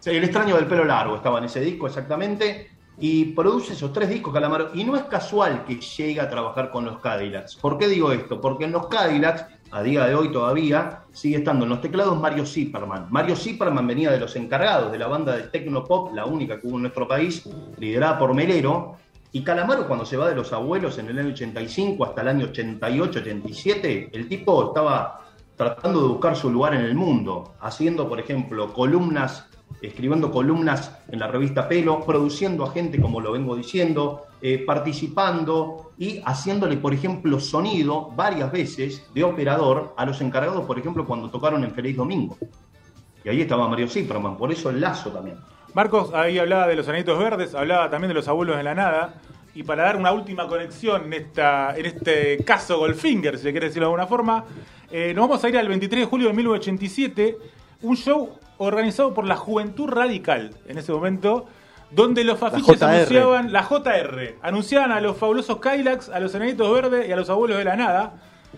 Sí, 0.00 0.10
el 0.10 0.22
extraño 0.24 0.54
del 0.56 0.66
pelo 0.66 0.84
largo 0.84 1.16
estaba 1.16 1.38
en 1.38 1.44
ese 1.44 1.60
disco 1.60 1.86
exactamente. 1.86 2.70
Y 3.00 3.26
produce 3.26 3.74
esos 3.74 3.92
tres 3.92 4.08
discos, 4.08 4.34
Calamaro. 4.34 4.70
Y 4.74 4.82
no 4.82 4.96
es 4.96 5.04
casual 5.04 5.64
que 5.64 5.76
llegue 5.80 6.20
a 6.20 6.28
trabajar 6.28 6.70
con 6.72 6.84
los 6.84 6.98
Cadillacs. 6.98 7.54
¿Por 7.54 7.78
qué 7.78 7.86
digo 7.86 8.10
esto? 8.10 8.40
Porque 8.40 8.64
en 8.64 8.72
los 8.72 8.88
Cadillacs, 8.88 9.44
a 9.70 9.82
día 9.82 10.04
de 10.04 10.16
hoy 10.16 10.32
todavía, 10.32 11.02
sigue 11.12 11.36
estando 11.36 11.62
en 11.64 11.70
los 11.70 11.80
teclados 11.80 12.18
Mario 12.18 12.44
Zipperman. 12.44 13.06
Mario 13.10 13.36
Zipperman 13.36 13.86
venía 13.86 14.10
de 14.10 14.18
los 14.18 14.34
encargados 14.34 14.90
de 14.90 14.98
la 14.98 15.06
banda 15.06 15.36
de 15.36 15.44
Tecnopop, 15.44 16.12
la 16.12 16.24
única 16.26 16.58
que 16.60 16.66
hubo 16.66 16.74
en 16.74 16.82
nuestro 16.82 17.06
país, 17.06 17.48
liderada 17.78 18.18
por 18.18 18.34
Melero. 18.34 18.96
Y 19.30 19.42
Calamaro, 19.42 19.86
cuando 19.86 20.06
se 20.06 20.16
va 20.16 20.28
de 20.28 20.34
los 20.34 20.52
abuelos 20.52 20.98
en 20.98 21.08
el 21.08 21.18
año 21.18 21.28
85 21.30 22.04
hasta 22.04 22.22
el 22.22 22.28
año 22.28 22.46
88, 22.46 23.20
87, 23.20 24.10
el 24.12 24.28
tipo 24.28 24.68
estaba 24.68 25.20
tratando 25.54 26.00
de 26.02 26.08
buscar 26.08 26.36
su 26.36 26.50
lugar 26.50 26.74
en 26.74 26.82
el 26.82 26.94
mundo, 26.94 27.54
haciendo, 27.60 28.08
por 28.08 28.20
ejemplo, 28.20 28.72
columnas, 28.72 29.46
escribiendo 29.82 30.30
columnas 30.30 30.96
en 31.08 31.18
la 31.18 31.26
revista 31.26 31.68
Pelo, 31.68 32.06
produciendo 32.06 32.64
a 32.64 32.70
gente, 32.70 33.00
como 33.00 33.20
lo 33.20 33.32
vengo 33.32 33.54
diciendo, 33.54 34.22
eh, 34.40 34.64
participando 34.64 35.90
y 35.98 36.22
haciéndole, 36.24 36.76
por 36.76 36.94
ejemplo, 36.94 37.38
sonido 37.40 38.10
varias 38.14 38.50
veces 38.50 39.04
de 39.12 39.24
operador 39.24 39.94
a 39.96 40.06
los 40.06 40.20
encargados, 40.20 40.64
por 40.64 40.78
ejemplo, 40.78 41.04
cuando 41.04 41.28
tocaron 41.28 41.64
en 41.64 41.72
Feliz 41.72 41.96
Domingo. 41.96 42.38
Y 43.24 43.28
ahí 43.28 43.40
estaba 43.42 43.68
Mario 43.68 43.88
Zipperman, 43.88 44.38
por 44.38 44.52
eso 44.52 44.70
el 44.70 44.80
lazo 44.80 45.10
también. 45.10 45.38
Marcos 45.74 46.12
ahí 46.14 46.38
hablaba 46.38 46.66
de 46.66 46.76
los 46.76 46.88
Anitos 46.88 47.18
Verdes, 47.18 47.54
hablaba 47.54 47.90
también 47.90 48.08
de 48.08 48.14
los 48.14 48.28
abuelos 48.28 48.56
de 48.56 48.62
la 48.62 48.74
nada. 48.74 49.14
Y 49.54 49.64
para 49.64 49.84
dar 49.84 49.96
una 49.96 50.12
última 50.12 50.46
conexión 50.46 51.06
en, 51.06 51.12
esta, 51.14 51.76
en 51.76 51.86
este 51.86 52.44
caso 52.44 52.78
Goldfinger, 52.78 53.36
si 53.36 53.44
se 53.44 53.50
quiere 53.50 53.66
decirlo 53.66 53.86
de 53.86 53.92
alguna 53.92 54.06
forma, 54.06 54.44
eh, 54.90 55.12
nos 55.14 55.28
vamos 55.28 55.42
a 55.42 55.48
ir 55.48 55.58
al 55.58 55.68
23 55.68 56.02
de 56.02 56.06
julio 56.06 56.28
de 56.28 56.34
1987, 56.34 57.38
un 57.82 57.96
show 57.96 58.38
organizado 58.58 59.14
por 59.14 59.26
la 59.26 59.36
Juventud 59.36 59.88
Radical 59.88 60.52
en 60.66 60.78
ese 60.78 60.92
momento, 60.92 61.46
donde 61.90 62.24
los 62.24 62.42
afiches 62.42 62.78
JR. 62.78 62.84
anunciaban, 62.84 63.52
la 63.52 63.62
JR, 63.62 64.36
anunciaban 64.42 64.92
a 64.92 65.00
los 65.00 65.16
fabulosos 65.16 65.58
Kylax, 65.60 66.08
a 66.08 66.20
los 66.20 66.34
Enanitos 66.34 66.72
Verdes 66.72 67.08
y 67.08 67.12
a 67.12 67.16
los 67.16 67.28
abuelos 67.30 67.58
de 67.58 67.64
la 67.64 67.76
nada. 67.76 68.14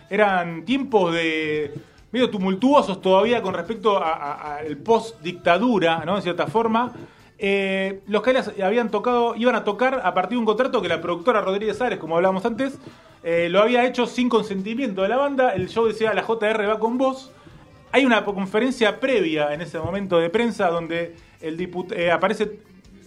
Eran 0.09 0.65
tiempos 0.65 1.15
de 1.15 1.75
medio 2.13 2.31
tumultuosos 2.31 3.01
todavía 3.01 3.41
con 3.43 3.55
respecto 3.55 4.03
al 4.03 4.77
post-dictadura, 4.79 6.05
¿no? 6.05 6.17
En 6.17 6.23
cierta 6.23 6.47
forma. 6.47 6.93
Eh, 7.39 8.01
los 8.07 8.23
Kylax 8.23 8.53
habían 8.63 8.91
tocado, 8.91 9.35
iban 9.35 9.55
a 9.55 9.65
tocar 9.65 10.03
a 10.05 10.13
partir 10.13 10.37
de 10.37 10.41
un 10.41 10.45
contrato 10.45 10.83
que 10.83 10.89
la 10.89 11.01
productora 11.01 11.41
Rodríguez 11.41 11.81
Ares, 11.81 11.99
como 11.99 12.17
hablábamos 12.17 12.45
antes, 12.45 12.79
eh, 13.23 13.49
lo 13.51 13.61
había 13.63 13.87
hecho 13.87 14.07
sin 14.07 14.29
consentimiento 14.29 15.03
de 15.03 15.09
la 15.09 15.17
banda. 15.17 15.55
El 15.55 15.69
show 15.69 15.87
decía 15.87 16.13
la 16.13 16.23
JR 16.23 16.67
va 16.69 16.79
con 16.79 16.99
vos. 16.99 17.31
Hay 17.93 18.05
una 18.05 18.25
conferencia 18.25 19.01
previa 19.01 19.53
en 19.55 19.63
ese 19.63 19.79
momento 19.79 20.19
de 20.19 20.31
prensa 20.31 20.69
donde 20.69 21.17
el 21.41 21.57
diput- 21.59 21.93
eh, 21.97 22.11
aparece 22.13 22.61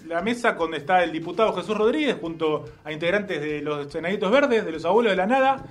la 0.08 0.22
mesa 0.22 0.54
donde 0.54 0.78
está 0.78 1.04
el 1.04 1.12
diputado 1.12 1.54
Jesús 1.54 1.78
Rodríguez 1.78 2.18
junto 2.20 2.66
a 2.84 2.92
integrantes 2.92 3.40
de 3.40 3.62
los 3.62 3.92
Senaditos 3.92 4.30
Verdes, 4.32 4.66
de 4.66 4.72
los 4.72 4.84
Abuelos 4.84 5.12
de 5.12 5.18
la 5.18 5.26
Nada. 5.28 5.64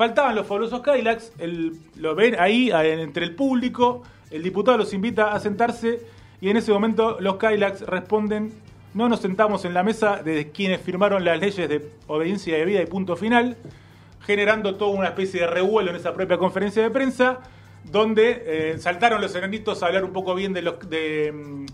Faltaban 0.00 0.34
los 0.34 0.46
fabulosos 0.46 0.80
Kylax, 0.80 1.30
el- 1.38 1.74
lo 1.96 2.14
ven 2.14 2.34
ahí 2.38 2.70
entre 2.72 3.22
el 3.22 3.34
público, 3.34 4.02
el 4.30 4.42
diputado 4.42 4.78
los 4.78 4.94
invita 4.94 5.34
a 5.34 5.40
sentarse 5.40 6.00
y 6.40 6.48
en 6.48 6.56
ese 6.56 6.72
momento 6.72 7.18
los 7.20 7.36
Kylax 7.36 7.82
responden, 7.82 8.50
no 8.94 9.10
nos 9.10 9.20
sentamos 9.20 9.66
en 9.66 9.74
la 9.74 9.82
mesa 9.82 10.22
de 10.22 10.52
quienes 10.52 10.80
firmaron 10.80 11.22
las 11.22 11.38
leyes 11.38 11.68
de 11.68 11.86
obediencia 12.06 12.56
de 12.56 12.64
vida 12.64 12.80
y 12.80 12.86
punto 12.86 13.14
final, 13.14 13.58
generando 14.22 14.76
toda 14.76 14.92
una 14.92 15.08
especie 15.08 15.42
de 15.42 15.48
revuelo 15.48 15.90
en 15.90 15.96
esa 15.96 16.14
propia 16.14 16.38
conferencia 16.38 16.82
de 16.82 16.88
prensa, 16.88 17.40
donde 17.84 18.42
eh, 18.46 18.78
saltaron 18.78 19.20
los 19.20 19.34
enanitos 19.34 19.82
a 19.82 19.88
hablar 19.88 20.04
un 20.04 20.14
poco 20.14 20.34
bien 20.34 20.54
de 20.54 20.62
los 20.62 20.80
de, 20.88 21.30
mm, 21.30 21.66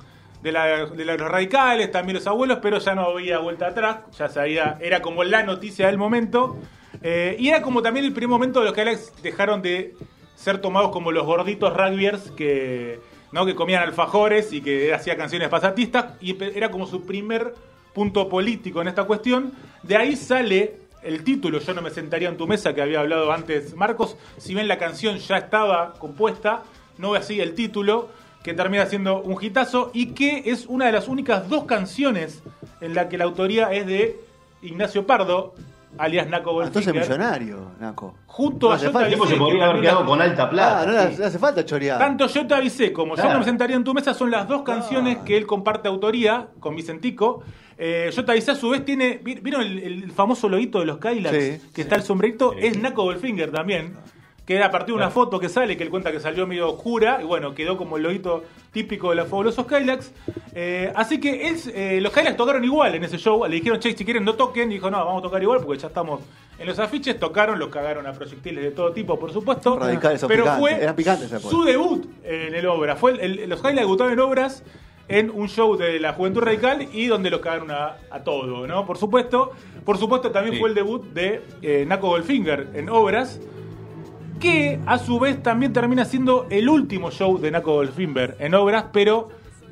de 0.43 0.51
la- 0.51 0.87
de 0.87 1.05
los 1.05 1.17
radicales, 1.21 1.93
también 1.93 2.17
los 2.17 2.27
abuelos, 2.27 2.59
pero 2.61 2.79
ya 2.79 2.97
no 2.97 3.03
había 3.03 3.39
vuelta 3.39 3.69
atrás, 3.69 3.99
ya 4.19 4.29
sabía, 4.29 4.79
era 4.81 5.01
como 5.01 5.23
la 5.23 5.45
noticia 5.45 5.87
del 5.87 5.97
momento. 5.97 6.57
Eh, 7.02 7.37
y 7.38 7.48
era 7.48 7.62
como 7.62 7.82
también 7.82 8.06
el 8.06 8.12
primer 8.12 8.30
momento 8.30 8.61
de 8.61 8.66
los 8.66 8.74
que 8.74 8.82
Alex 8.82 9.12
dejaron 9.22 9.62
de 9.62 9.94
ser 10.35 10.59
tomados 10.59 10.90
como 10.90 11.12
los 11.12 11.24
gorditos 11.24 11.74
rugbyers 11.74 12.30
que, 12.32 13.00
¿no? 13.32 13.46
que 13.46 13.54
comían 13.54 13.82
alfajores 13.82 14.52
y 14.52 14.61
que 14.61 14.92
hacía 14.92 15.16
canciones 15.16 15.48
pasatistas, 15.48 16.14
y 16.20 16.37
era 16.56 16.70
como 16.70 16.87
su 16.87 17.04
primer 17.04 17.54
punto 17.94 18.28
político 18.28 18.82
en 18.82 18.88
esta 18.88 19.04
cuestión. 19.04 19.52
De 19.82 19.96
ahí 19.96 20.16
sale 20.16 20.76
el 21.02 21.24
título, 21.24 21.61
Yo 21.61 21.72
no 21.72 21.82
me 21.82 21.90
sentaría 21.90 22.28
en 22.28 22.37
tu 22.37 22.46
mesa, 22.46 22.74
que 22.74 22.82
había 22.82 23.00
hablado 23.00 23.32
antes 23.32 23.74
Marcos, 23.74 24.16
si 24.38 24.54
bien 24.54 24.68
la 24.68 24.78
canción 24.78 25.18
ya 25.18 25.38
estaba 25.38 25.94
compuesta, 25.94 26.64
no 26.98 27.14
así 27.14 27.40
el 27.40 27.54
título, 27.54 28.09
que 28.42 28.54
termina 28.54 28.87
siendo 28.87 29.22
un 29.22 29.42
hitazo 29.42 29.90
y 29.92 30.12
que 30.12 30.44
es 30.46 30.66
una 30.66 30.87
de 30.87 30.92
las 30.92 31.09
únicas 31.09 31.48
dos 31.48 31.64
canciones 31.64 32.42
en 32.80 32.94
la 32.94 33.09
que 33.09 33.18
la 33.18 33.24
autoría 33.24 33.72
es 33.72 33.87
de 33.87 34.20
Ignacio 34.62 35.06
Pardo, 35.06 35.54
alias 35.98 36.28
Naco 36.28 36.61
Ah, 36.61 36.66
Entonces 36.66 36.92
Goldfinger, 36.92 37.18
millonario, 37.18 37.70
Naco. 37.80 38.14
junto 38.26 38.68
No 38.68 38.74
a 38.74 38.78
tipo 38.78 39.26
se 39.26 39.37
podría 39.37 39.64
haber 39.64 39.74
también 39.76 39.82
quedado 39.92 40.06
con 40.06 40.20
alta 40.22 40.50
plata. 40.50 40.80
Ah, 40.82 40.87
no, 40.87 40.92
le 41.11 41.16
sí. 41.16 41.22
hace- 41.22 41.38
falta 41.38 41.64
chorear. 41.64 41.98
Tanto 41.98 42.26
Yo 42.26 42.46
te 42.46 42.54
avisé 42.54 42.92
como 42.92 43.11
Yo 43.14 43.22
Claro. 43.22 43.32
no 43.35 43.38
me 43.40 43.44
sentaría 43.44 43.76
en 43.76 43.85
tu 43.85 43.94
mesa 43.94 44.14
son 44.14 44.30
las 44.30 44.46
dos 44.48 44.62
canciones 44.62 45.18
que 45.18 45.37
él 45.37 45.46
comparte 45.46 45.88
autoría 45.88 46.48
con 46.61 46.74
Vicentico. 46.76 47.42
Eh, 47.78 48.11
yo 48.14 48.24
te 48.24 48.32
avisé 48.32 48.52
a 48.52 48.54
su 48.54 48.70
vez 48.70 48.85
tiene. 48.85 49.20
¿vi- 49.22 49.40
¿Vieron 49.40 49.61
el, 49.62 49.78
el 49.78 50.11
famoso 50.12 50.48
loguito 50.48 50.78
de 50.80 50.87
los 50.87 50.98
Kylax? 50.98 51.37
Sí. 51.37 51.61
que 51.74 51.82
está 51.82 51.96
el 51.96 52.02
sombrerito. 52.02 52.52
Sí. 52.59 52.66
Es 52.66 52.78
Naco 52.80 53.02
Goldfinger 53.02 53.50
también. 53.52 53.94
Que 54.46 54.54
era 54.54 54.66
a 54.66 54.70
partir 54.70 54.94
de 54.94 54.98
una 54.98 55.11
foto 55.11 55.40
que 55.40 55.48
sale, 55.48 55.76
que 55.76 55.82
él 55.82 55.90
cuenta 55.90 56.12
que 56.12 56.20
salió 56.20 56.46
medio 56.46 56.70
oscura. 56.70 57.18
Y 57.20 57.24
bueno, 57.24 57.52
quedó 57.52 57.76
como 57.76 57.96
el 57.96 58.04
loguito 58.04 58.44
típico 58.72 59.11
de 59.11 59.16
los 59.16 59.26
fabulosos 59.28 59.66
Kylax. 59.66 60.12
Eh, 60.54 60.92
así 60.94 61.18
que 61.18 61.48
él, 61.48 61.56
eh, 61.74 61.98
los 62.00 62.12
Kylax 62.12 62.37
tocaron 62.37 62.62
igual 62.62 62.94
en 62.94 63.02
ese 63.02 63.18
show. 63.18 63.44
Le 63.44 63.56
dijeron, 63.56 63.80
che, 63.80 63.96
si 63.96 64.04
quieren 64.04 64.24
no 64.24 64.35
toquen. 64.35 64.70
Y 64.70 64.74
dijo, 64.74 64.88
no, 64.88 64.98
vamos 65.04 65.18
a 65.18 65.22
tocar 65.24 65.42
igual 65.42 65.61
porque 65.64 65.80
ya 65.82 65.88
estamos 65.88 66.20
en 66.61 66.66
los 66.66 66.78
afiches. 66.78 67.18
Tocaron, 67.18 67.59
los 67.59 67.70
cagaron 67.70 68.06
a 68.06 68.12
proyectiles 68.12 68.62
de 68.62 68.70
todo 68.70 68.92
tipo, 68.92 69.18
por 69.18 69.32
supuesto. 69.32 69.76
Radicales 69.80 70.24
Pero 70.28 70.44
picantes. 70.94 71.28
fue 71.42 71.50
su 71.50 71.64
debut 71.64 72.06
en 72.22 72.54
el 72.54 72.66
obra. 72.68 72.94
Fue 72.94 73.11
el- 73.20 73.40
el- 73.40 73.50
los 73.50 73.59
Highlights 73.59 73.80
debutaron 73.80 74.12
en 74.12 74.20
obras 74.20 74.62
en 75.09 75.30
un 75.30 75.48
show 75.48 75.76
de 75.76 75.98
la 75.98 76.12
Juventud 76.12 76.42
Radical 76.42 76.87
y 76.92 77.06
donde 77.06 77.30
los 77.30 77.40
cagaron 77.40 77.72
a, 77.72 77.96
a 78.11 78.22
todo, 78.22 78.64
¿no? 78.68 78.87
Por 78.87 78.96
supuesto. 78.96 79.50
Por 79.85 79.98
supuesto 79.98 80.30
también 80.30 80.54
Sí. 80.54 80.61
fue 80.61 80.68
el 80.68 80.74
debut 80.76 81.02
de 81.12 81.42
eh, 81.62 81.85
Naco 81.87 82.09
Goldfinger 82.09 82.68
en 82.74 82.88
obras. 82.90 83.40
Que 84.40 84.79
a 84.87 84.99
su 84.99 85.18
vez 85.18 85.42
también 85.42 85.72
termina 85.72 86.05
siendo 86.05 86.46
el 86.51 86.68
último 86.68 87.11
show 87.11 87.38
de 87.38 87.51
Naco 87.51 87.72
Goldfinger 87.75 88.37
en 88.38 88.55
obras, 88.55 88.87
pero 88.92 89.29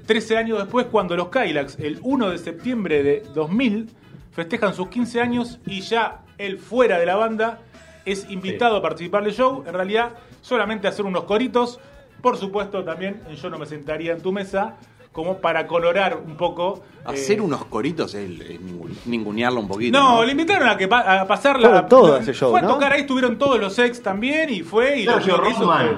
13 0.07 0.37
años 0.37 0.59
después, 0.59 0.87
cuando 0.87 1.17
los 1.17 1.29
Kylax, 1.29 1.79
el 1.79 1.99
1 2.03 2.31
de 2.31 2.39
septiembre 2.39 3.03
de 3.03 3.23
2000, 3.35 3.91
festejan 4.33 4.75
sus 4.75 4.89
15 4.89 5.21
años 5.21 5.61
y 5.67 5.81
ya 5.81 6.23
él 6.39 6.59
fuera 6.59 6.99
de 6.99 7.07
la 7.07 7.17
banda 7.17 7.61
es 8.05 8.29
invitado 8.31 8.77
a 8.77 8.83
participar 8.83 9.25
del 9.25 9.33
show. 9.33 9.65
En 9.67 9.75
realidad, 9.75 10.13
solamente 10.41 10.87
a 10.87 10.91
hacer 10.91 11.05
unos 11.05 11.25
coritos. 11.25 11.81
Por 12.21 12.37
supuesto, 12.37 12.85
también 12.85 13.21
en 13.29 13.37
Yo 13.37 13.51
no 13.51 13.59
me 13.59 13.67
sentaría 13.67 14.13
en 14.13 14.21
tu 14.21 14.33
mesa, 14.33 14.77
como 15.15 15.39
para 15.39 15.67
colorar 15.67 16.19
un 16.27 16.37
poco. 16.37 16.83
eh, 16.99 17.03
Hacer 17.07 17.41
unos 17.41 17.65
coritos 17.67 18.13
es, 18.15 18.29
es 18.41 18.61
ningun- 18.61 18.95
ningunearlo 19.07 19.61
un 19.61 19.69
poquito. 19.69 19.99
no, 19.99 20.23
le 20.25 20.33
invitaron 20.33 20.69
a 20.69 20.77
que 20.77 20.89
pa- 20.89 21.21
a 21.21 21.27
pasar 21.27 21.59
la. 21.59 21.69
Fueron 21.69 21.89
todos 21.89 22.19
a 22.19 22.23
ese 22.23 22.35
show, 22.35 22.51
Fue 22.51 22.59
a 22.59 22.63
¿no? 22.63 22.69
tocar 22.75 22.93
ahí, 22.93 23.03
estuvieron 23.03 23.39
todos 23.39 23.59
los 23.59 23.79
ex 23.79 24.03
también 24.03 24.51
y 24.51 24.61
fue. 24.63 24.99
Y 24.99 25.05
lo 25.05 25.13
Sergio 25.15 25.35
hizo 25.49 25.61
Rodman. 25.61 25.89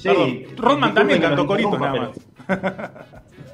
fue- 0.00 0.12
Perdón, 0.14 0.38
Rodman 0.56 0.94
también 0.94 1.20
cantó 1.20 1.46
coritos 1.46 1.78
nada 1.78 1.92
más. 2.00 2.10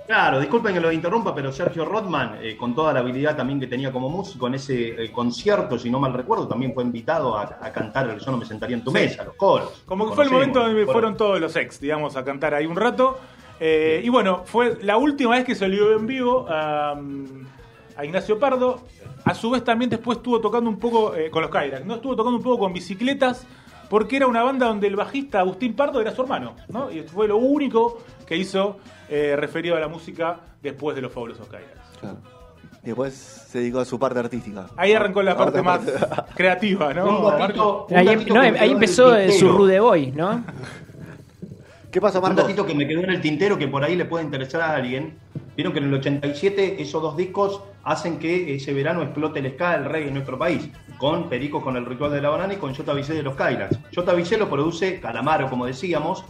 Claro, 0.07 0.38
disculpen 0.38 0.75
que 0.75 0.81
lo 0.81 0.92
interrumpa, 0.92 1.35
pero 1.35 1.51
Sergio 1.51 1.87
Rodman, 1.87 2.37
eh, 2.42 2.59
con 2.59 2.75
toda 2.75 2.92
la 2.92 3.01
habilidad 3.01 3.35
también 3.37 3.59
que 3.59 3.66
tenía 3.66 3.90
como 3.90 4.11
músico 4.11 4.47
en 4.49 4.57
ese 4.57 5.03
eh, 5.05 5.11
concierto, 5.11 5.79
si 5.79 5.88
no 5.88 5.99
mal 5.99 6.12
recuerdo, 6.12 6.47
también 6.47 6.75
fue 6.75 6.85
invitado 6.85 7.35
a, 7.38 7.44
a 7.59 7.73
cantar 7.73 8.11
el 8.11 8.18
Yo 8.20 8.31
no 8.31 8.37
me 8.37 8.44
sentaría 8.44 8.77
en 8.77 8.85
tu 8.85 8.90
Sí. 8.90 8.99
mesa, 8.99 9.25
los 9.25 9.35
coros. 9.35 9.83
Como 9.87 10.07
que 10.11 10.14
fue 10.14 10.25
el 10.25 10.31
momento 10.31 10.61
donde 10.61 10.85
fueron 10.85 11.16
todos 11.16 11.40
los 11.40 11.57
ex, 11.57 11.81
digamos, 11.81 12.16
a 12.16 12.23
cantar 12.25 12.53
ahí 12.53 12.66
un 12.66 12.77
rato. 12.77 13.18
Eh, 13.61 14.01
y 14.05 14.09
bueno, 14.09 14.43
fue 14.45 14.79
la 14.83 14.97
última 14.97 15.33
vez 15.33 15.45
que 15.45 15.69
vio 15.69 15.97
en 15.97 16.07
vivo 16.07 16.47
a, 16.49 16.99
a 17.97 18.05
Ignacio 18.05 18.38
Pardo. 18.38 18.83
A 19.25 19.35
su 19.35 19.51
vez 19.51 19.64
también 19.64 19.90
después 19.90 20.19
estuvo 20.19 20.40
tocando 20.40 20.69
un 20.69 20.79
poco 20.79 21.14
eh, 21.14 21.31
con 21.31 21.43
los 21.43 21.51
Kyrax, 21.51 21.87
¿no? 21.87 21.95
Estuvo 21.95 22.14
tocando 22.14 22.37
un 22.37 22.43
poco 22.43 22.59
con 22.59 22.73
bicicletas 22.75 23.47
porque 23.88 24.17
era 24.17 24.27
una 24.27 24.43
banda 24.43 24.67
donde 24.67 24.87
el 24.87 24.97
bajista 24.97 25.40
Agustín 25.40 25.75
Pardo 25.75 26.01
era 26.01 26.14
su 26.14 26.23
hermano, 26.23 26.57
¿no? 26.69 26.90
Y 26.90 27.03
fue 27.03 27.29
lo 27.29 27.37
único 27.37 28.03
que 28.27 28.37
hizo 28.37 28.79
eh, 29.09 29.35
referido 29.37 29.77
a 29.77 29.81
la 29.81 29.88
música 29.88 30.40
después 30.62 30.97
de 30.97 31.03
los 31.03 31.12
fabulosos 31.12 31.47
Kyrax. 31.49 31.99
Claro. 32.01 32.19
Y 32.83 32.88
después 32.88 33.14
se 33.14 33.61
dedicó 33.61 33.81
a 33.81 33.85
su 33.87 33.99
parte 33.99 34.19
artística. 34.19 34.67
Ahí 34.77 34.93
arrancó 34.93 35.23
la 35.23 35.37
parte 35.37 35.62
más 35.62 35.81
creativa, 36.35 36.88
Un 36.88 36.97
¿no? 36.97 37.21
un 37.29 37.97
Ahí, 37.97 38.09
em- 38.09 38.27
no, 38.27 38.40
me 38.43 38.59
ahí 38.59 38.73
empezó 38.73 39.14
su. 39.31 39.49
Rude 39.49 39.81
Boy, 39.81 40.12
¿no? 40.12 40.45
¿Qué 41.94 42.00
pasa, 42.00 42.18
Un 42.18 42.24
Marco? 42.24 42.42
datito 42.42 42.66
que 42.66 42.74
me 42.74 42.88
quedó 42.88 43.04
en 43.04 43.11
el 43.11 43.20
tintero 43.20 43.57
que 43.57 43.68
por 43.68 43.85
ahí 43.85 43.94
le 43.94 44.04
puede 44.04 44.24
interesar 44.24 44.62
a 44.62 44.74
alguien. 44.74 45.16
Vieron 45.54 45.72
que 45.72 45.78
en 45.78 45.85
el 45.85 45.94
87 45.94 46.83
esos 46.83 47.00
dos 47.00 47.16
discos 47.16 47.62
hacen 47.85 48.18
que 48.18 48.57
ese 48.57 48.72
verano 48.72 49.00
explote 49.00 49.38
el 49.38 49.52
ska, 49.52 49.76
el 49.76 49.85
reggae 49.85 50.09
en 50.09 50.14
nuestro 50.14 50.37
país. 50.37 50.68
Con 50.98 51.28
Perico, 51.28 51.62
con 51.62 51.76
el 51.76 51.87
ritual 51.87 52.11
de 52.11 52.20
la 52.20 52.30
banana 52.30 52.54
y 52.54 52.57
con 52.57 52.74
Yo 52.74 52.83
te 52.83 52.90
avisé 52.90 53.14
de 53.14 53.22
los 53.22 53.37
Kylax. 53.37 53.78
Yo 53.92 54.02
te 54.02 54.11
avisé 54.11 54.37
lo 54.37 54.50
produce 54.50 54.98
Calamaro, 54.98 55.48
como 55.48 55.66
decíamos. 55.66 56.24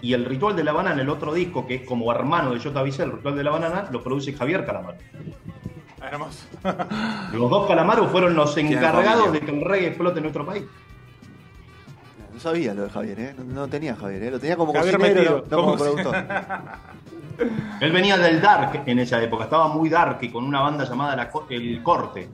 Y 0.00 0.14
el 0.14 0.24
ritual 0.24 0.56
de 0.56 0.64
la 0.64 0.72
banana, 0.72 1.02
el 1.02 1.10
otro 1.10 1.34
disco, 1.34 1.66
que 1.66 1.74
es 1.74 1.82
como 1.82 2.10
hermano 2.10 2.54
de 2.54 2.60
Yo 2.60 2.72
te 2.72 2.78
avisé, 2.78 3.02
el 3.02 3.12
ritual 3.12 3.36
de 3.36 3.44
la 3.44 3.50
banana, 3.50 3.88
lo 3.92 4.02
produce 4.02 4.32
Javier 4.32 4.64
Calamaro. 4.64 4.96
Hermoso. 6.02 6.46
Los 7.34 7.50
dos 7.50 7.68
Calamaros 7.68 8.10
fueron 8.10 8.34
los 8.34 8.56
encargados 8.56 9.30
de 9.30 9.40
que 9.40 9.50
el 9.50 9.60
reggae 9.60 9.88
explote 9.88 10.20
en 10.20 10.22
nuestro 10.22 10.46
país. 10.46 10.64
No 12.32 12.40
sabía 12.40 12.74
lo 12.74 12.84
de 12.84 12.90
Javier, 12.90 13.20
¿eh? 13.20 13.34
No, 13.38 13.44
no 13.44 13.68
tenía 13.68 13.94
Javier, 13.94 14.22
¿eh? 14.24 14.30
Lo 14.30 14.40
tenía 14.40 14.56
como 14.56 14.72
Javier 14.72 14.96
cocinero, 14.98 15.20
metido, 15.20 15.44
no, 15.50 15.56
no 15.56 15.62
como 15.64 15.76
productor. 15.76 16.16
Él 17.80 17.92
venía 17.92 18.16
del 18.18 18.40
dark 18.40 18.82
en 18.86 18.98
esa 18.98 19.22
época, 19.22 19.44
estaba 19.44 19.68
muy 19.68 19.88
dark 19.88 20.18
y 20.22 20.30
con 20.30 20.44
una 20.44 20.60
banda 20.60 20.84
llamada 20.84 21.16
La 21.16 21.28
Co- 21.30 21.46
El 21.50 21.82
Corte. 21.82 22.28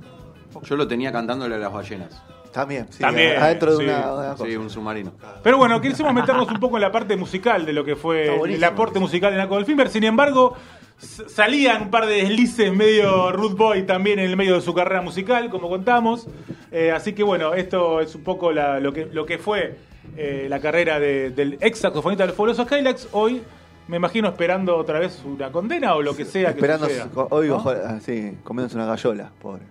Yo 0.62 0.76
lo 0.76 0.86
tenía 0.88 1.12
cantándole 1.12 1.54
a 1.54 1.58
las 1.58 1.72
ballenas. 1.72 2.22
También, 2.58 2.86
sí. 2.90 2.98
También, 2.98 3.36
adentro 3.40 3.76
de 3.76 3.76
sí. 3.78 3.84
una, 3.84 4.12
una 4.14 4.30
cosa. 4.32 4.44
Sí, 4.46 4.56
un 4.56 4.68
submarino. 4.68 5.12
Pero 5.44 5.58
bueno, 5.58 5.80
quisimos 5.80 6.12
meternos 6.12 6.50
un 6.50 6.58
poco 6.58 6.76
en 6.76 6.80
la 6.82 6.90
parte 6.90 7.16
musical 7.16 7.64
de 7.64 7.72
lo 7.72 7.84
que 7.84 7.94
fue 7.94 8.34
el 8.52 8.64
aporte 8.64 8.98
musical 8.98 9.30
en 9.32 9.38
la 9.38 9.44
Goldfinger. 9.46 9.88
Sin 9.88 10.02
embargo, 10.02 10.56
salían 10.98 11.82
un 11.82 11.90
par 11.90 12.06
de 12.06 12.14
deslices 12.16 12.72
medio 12.74 13.30
Ruth 13.30 13.56
Boy 13.56 13.84
también 13.84 14.18
en 14.18 14.28
el 14.28 14.36
medio 14.36 14.56
de 14.56 14.60
su 14.60 14.74
carrera 14.74 15.02
musical, 15.02 15.50
como 15.50 15.68
contamos. 15.68 16.26
Eh, 16.72 16.90
así 16.90 17.12
que 17.12 17.22
bueno, 17.22 17.54
esto 17.54 18.00
es 18.00 18.14
un 18.16 18.24
poco 18.24 18.50
la- 18.50 18.80
lo, 18.80 18.92
que, 18.92 19.06
lo 19.06 19.24
que 19.24 19.38
fue 19.38 19.76
eh, 20.16 20.46
la 20.50 20.58
carrera 20.58 20.98
de- 20.98 21.30
del 21.30 21.58
ex 21.60 21.78
saxofonista 21.78 22.24
de 22.24 22.28
los 22.28 22.36
fabulosos 22.36 22.66
Kylax, 22.66 23.08
hoy 23.12 23.40
me 23.86 23.98
imagino 23.98 24.28
esperando 24.28 24.76
otra 24.76 24.98
vez 24.98 25.22
una 25.24 25.50
condena 25.52 25.94
o 25.94 26.02
lo 26.02 26.14
que 26.16 26.24
sea 26.24 26.48
que 26.52 26.58
Esperando, 26.58 26.86
suceda. 26.88 27.08
hoy 27.30 27.48
¿no? 27.48 27.56
ojo, 27.56 27.70
ah, 27.70 27.98
comiéndose 28.42 28.76
una 28.76 28.86
gallola, 28.86 29.30
pobre. 29.40 29.62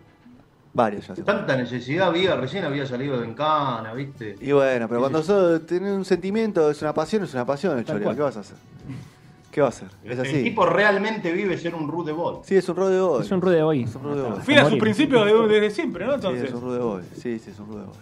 Varios 0.78 1.08
ya 1.08 1.16
se 1.16 1.24
Tanta 1.24 1.58
necesidad 1.58 2.08
había, 2.10 2.36
recién 2.36 2.64
había 2.64 2.86
salido 2.86 3.20
de 3.20 3.26
Encana, 3.26 3.94
¿viste? 3.96 4.36
Y 4.40 4.52
bueno, 4.52 4.88
pero 4.88 5.00
cuando 5.02 5.24
sos, 5.24 5.66
tenés 5.66 5.92
un 5.92 6.06
sentimiento, 6.06 6.70
es 6.70 6.80
una 6.84 6.94
pasión, 6.94 7.24
es 7.24 7.34
una 7.34 7.46
pasión 7.48 7.80
el 7.80 7.84
choreo. 7.84 8.14
¿Qué 8.16 8.22
vas 8.22 8.38
a 8.38 8.42
hacer? 8.42 8.58
¿Qué 9.52 9.62
va 9.62 9.68
a 9.68 9.70
hacer? 9.70 9.88
Es 10.04 10.20
El 10.20 10.22
así. 10.28 10.44
tipo 10.44 10.68
realmente 10.68 11.32
vive 11.32 11.58
ser 11.58 11.74
un 11.74 11.88
rude 11.88 12.12
boy. 12.12 12.42
Sí, 12.44 12.56
es 12.56 12.70
un 12.70 12.76
rude 12.76 13.02
boy. 13.02 13.22
Es 13.26 13.32
un 13.32 13.42
rude 13.42 13.64
hoy. 13.64 13.84
Es 13.84 13.96
un 13.96 14.04
rude 14.04 14.22
boy. 14.22 14.42
Fiel 14.44 14.60
a 14.60 14.70
sus 14.70 14.78
principios 14.78 15.26
de- 15.26 15.48
desde 15.48 15.72
siempre, 15.72 16.06
¿no? 16.06 16.12
Sí, 16.12 16.16
Entonces, 16.18 16.44
es 16.50 16.54
un 16.54 16.62
rude 16.62 16.78
boy. 16.80 17.04
Sí, 17.16 17.40
sí, 17.40 17.50
es 17.50 17.60
un 17.60 17.66
rude 17.68 17.86
boy. 17.86 17.96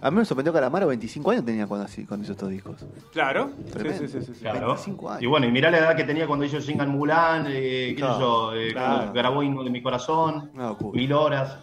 A 0.00 0.10
mí 0.10 0.16
me 0.18 0.24
sorprendió 0.24 0.52
que 0.52 0.56
Calamaro 0.58 0.88
25 0.88 1.30
años 1.30 1.44
tenía 1.44 1.68
cuando, 1.68 1.86
así, 1.86 2.04
cuando 2.06 2.24
hizo 2.24 2.32
estos 2.32 2.50
discos. 2.50 2.84
claro. 3.12 3.50
Sí, 3.66 3.70
Tremendo. 3.70 4.00
sí, 4.00 4.08
sí, 4.08 4.20
sí, 4.26 4.32
sí. 4.34 4.40
Claro. 4.40 4.66
25 4.66 5.10
años. 5.10 5.22
Y 5.22 5.26
bueno, 5.26 5.46
y 5.46 5.52
mirá 5.52 5.70
la 5.70 5.78
edad 5.78 5.94
que 5.96 6.02
tenía 6.02 6.26
cuando 6.26 6.44
hizo 6.44 6.60
Singan 6.60 6.88
Mulan, 6.90 7.46
eh, 7.48 7.94
qué 7.96 8.02
sé 8.02 8.08
yo, 8.18 8.52
eh, 8.54 8.72
Claro. 8.72 9.12
grabó 9.12 9.42
Himno 9.44 9.62
de 9.62 9.70
mi 9.70 9.80
corazón, 9.82 10.50
mil 10.92 11.12
horas. 11.12 11.58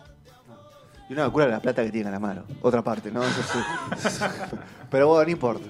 Y 1.13 1.15
una 1.15 1.25
locura 1.25 1.47
la 1.47 1.59
plata 1.59 1.83
que 1.83 1.91
tiene 1.91 2.05
Calamaro. 2.05 2.43
Otra 2.63 2.81
parte, 2.81 3.11
¿no? 3.11 3.21
Eso 3.23 3.41
sí. 3.43 4.19
Pero 4.89 5.07
bueno, 5.09 5.23
no 5.25 5.29
importa. 5.31 5.65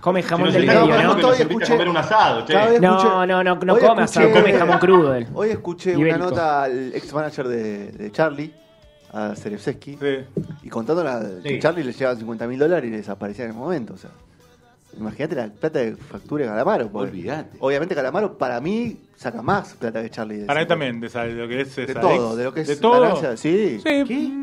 Come 0.00 0.22
jamón 0.24 0.48
Si 0.48 0.54
del 0.54 0.66
medio, 0.66 0.80
¿no? 0.80 0.86
no, 0.86 1.14
que 1.16 1.20
todavía 1.22 1.22
nos 1.22 1.40
invita 1.40 1.64
escuché- 1.64 1.66
a 1.66 1.76
comer 1.76 1.88
un 1.88 1.96
asado, 1.96 2.44
che. 2.44 2.52
Cada 2.52 2.66
vez 2.70 2.80
No, 2.80 2.98
escuché- 2.98 3.26
no, 3.28 3.44
no, 3.44 3.54
no 3.54 3.72
hoy 3.74 3.80
come 3.80 4.02
asado, 4.02 4.26
escuché- 4.26 4.40
come 4.42 4.52
jamón 4.58 4.78
crudo 4.78 5.14
él. 5.14 5.28
Hoy 5.34 5.50
escuché 5.50 5.90
una 5.96 6.00
Ibérico. 6.08 6.24
nota 6.30 6.62
al 6.64 6.92
ex 6.94 7.12
manager 7.12 7.46
de, 7.48 7.92
de 7.92 8.10
Charlie, 8.10 8.52
a 9.12 9.34
Cerevsky, 9.36 9.98
Sí. 10.00 10.16
y 10.64 10.68
contando 10.68 11.04
la, 11.04 11.20
que 11.42 11.50
Sí. 11.50 11.58
Charlie 11.60 11.84
le 11.84 11.92
llevaba 11.92 12.16
50 12.18 12.46
mil 12.48 12.58
dólares 12.58 12.88
y 12.88 12.90
le 12.90 12.96
desaparecía 12.96 13.44
en 13.44 13.52
el 13.52 13.56
momento. 13.56 13.94
O 13.94 13.98
sea, 13.98 14.10
imagínate 14.98 15.36
la 15.36 15.46
plata 15.48 15.78
de 15.78 15.94
factura 15.94 16.44
de 16.46 16.50
Calamaro. 16.50 16.88
porque 16.90 17.10
Olvídate. 17.10 17.56
Obviamente 17.60 17.94
Calamaro 17.94 18.36
para 18.36 18.60
mí 18.60 18.96
saca 19.16 19.40
más 19.40 19.74
plata 19.74 20.02
que 20.02 20.10
Charlie. 20.10 20.38
de 20.38 20.46
Para 20.46 20.60
mí 20.60 20.66
también, 20.66 20.98
de, 21.00 21.06
esa- 21.06 21.22
de 21.24 21.34
lo 21.34 21.46
que 21.46 21.60
es 21.60 21.76
De 21.76 21.84
esa 21.84 22.00
todo, 22.00 22.28
ex- 22.30 22.36
de 22.38 22.44
lo 22.44 22.54
que 22.54 22.60
es 22.62 22.68
de 22.68 22.76
todo. 22.76 23.00
ganancia, 23.02 23.36
sí. 23.36 23.80
Sí. 23.80 24.41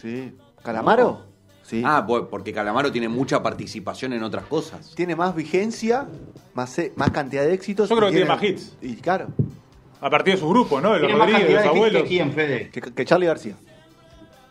Sí. 0.00 0.32
¿Calamaro? 0.62 1.22
Sí. 1.62 1.82
Ah, 1.84 2.04
pues, 2.06 2.24
porque 2.28 2.52
Calamaro 2.52 2.90
tiene 2.90 3.08
mucha 3.08 3.42
participación 3.42 4.12
en 4.12 4.22
otras 4.24 4.44
cosas. 4.46 4.92
Tiene 4.96 5.14
más 5.14 5.34
vigencia, 5.34 6.06
más, 6.54 6.78
eh, 6.80 6.92
más 6.96 7.10
cantidad 7.10 7.44
de 7.44 7.54
éxitos. 7.54 7.88
Yo 7.88 7.96
creo 7.96 8.08
y 8.08 8.12
que 8.12 8.16
tiene 8.18 8.28
más 8.34 8.42
hits. 8.42 8.76
Y 8.82 8.96
claro, 8.96 9.28
A 10.00 10.10
partir 10.10 10.34
de 10.34 10.40
sus 10.40 10.48
grupos, 10.48 10.82
¿no? 10.82 10.92
De 10.94 10.98
los 11.00 11.08
Tiene 11.08 11.18
más 11.18 11.28
Rodríguez, 11.30 11.48
de 11.48 11.54
cantidad 11.54 11.74
los 11.74 11.74
de 11.74 11.78
hits 11.78 11.90
que 11.90 11.96
abuelos. 12.00 12.08
quién, 12.08 12.32
Fede. 12.32 12.70
que, 12.70 12.80
que 12.80 13.04
Charlie 13.04 13.26
García. 13.26 13.54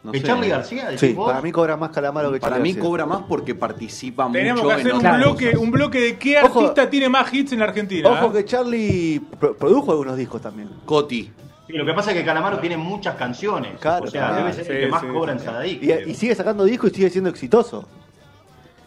No 0.02 0.14
¿Que 0.14 0.20
sé. 0.22 0.28
Charlie 0.28 0.48
García? 0.48 0.86
decís 0.86 1.00
Sí, 1.02 1.14
vos? 1.14 1.28
para 1.30 1.42
mí 1.42 1.52
cobra 1.52 1.76
más 1.76 1.90
Calamaro 1.90 2.32
que 2.32 2.40
Charlie 2.40 2.52
Para 2.52 2.64
mí 2.64 2.70
García. 2.70 2.84
cobra 2.90 3.06
más 3.06 3.22
porque 3.28 3.54
participa 3.54 4.32
Tenemos 4.32 4.64
mucho 4.64 4.70
que 4.70 4.74
hacer 4.76 4.88
en 4.88 4.94
un 4.94 5.00
otras 5.00 5.18
bloque, 5.18 5.46
cosas. 5.48 5.60
un 5.62 5.72
bloque 5.72 6.00
de 6.00 6.18
qué 6.18 6.38
Ojo. 6.42 6.60
artista 6.62 6.90
tiene 6.90 7.10
más 7.10 7.34
hits 7.34 7.52
en 7.52 7.60
la 7.60 7.66
Argentina. 7.66 8.10
Ojo 8.10 8.28
¿eh? 8.28 8.32
que 8.42 8.46
Charlie 8.46 9.20
pro- 9.38 9.58
produjo 9.58 9.92
algunos 9.92 10.16
discos 10.16 10.42
también. 10.42 10.70
Coti. 10.86 11.30
Sí, 11.70 11.78
lo 11.78 11.86
que 11.86 11.94
pasa 11.94 12.10
es 12.10 12.18
que 12.18 12.26
Calamaro 12.26 12.58
tiene 12.58 12.78
muchas 12.78 13.14
canciones. 13.14 13.80
Claro, 13.80 14.06
o 14.06 14.08
sea, 14.08 14.34
debe 14.34 14.54
ser 14.54 14.66
Sí, 14.66 14.72
el 14.72 14.80
que 14.80 14.88
más 14.88 15.02
sí, 15.02 15.08
cobra 15.08 15.34
en 15.34 15.40
sí. 15.40 15.46
Sadaic. 15.46 15.84
Y, 15.84 16.10
y 16.10 16.16
sigue 16.16 16.34
sacando 16.34 16.64
discos 16.64 16.90
y 16.90 16.96
sigue 16.96 17.10
siendo 17.12 17.30
exitoso. 17.30 17.88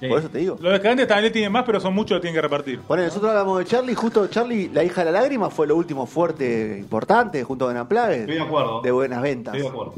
Sí. 0.00 0.08
Por 0.08 0.18
eso 0.18 0.28
te 0.28 0.38
digo. 0.38 0.58
Los 0.60 0.72
decadentes 0.72 1.06
también 1.06 1.32
tienen 1.32 1.52
más, 1.52 1.62
pero 1.64 1.78
son 1.78 1.94
muchos, 1.94 2.16
lo 2.16 2.20
tienen 2.20 2.34
que 2.34 2.42
repartir. 2.42 2.80
Bueno, 2.88 3.04
nosotros 3.04 3.30
hablamos 3.30 3.60
de 3.60 3.66
Charlie, 3.66 3.94
justo 3.94 4.26
Charlie, 4.26 4.68
La 4.74 4.82
hija 4.82 5.04
de 5.04 5.12
la 5.12 5.20
lágrima, 5.20 5.48
fue 5.48 5.68
lo 5.68 5.76
último 5.76 6.06
fuerte, 6.06 6.76
importante, 6.76 7.44
junto 7.44 7.66
con 7.66 7.76
Unplugged. 7.76 8.20
Estoy 8.22 8.34
de 8.34 8.42
acuerdo. 8.42 8.82
De 8.82 8.90
buenas 8.90 9.22
ventas. 9.22 9.54
Estoy 9.54 9.70
de 9.70 9.76
acuerdo. 9.76 9.94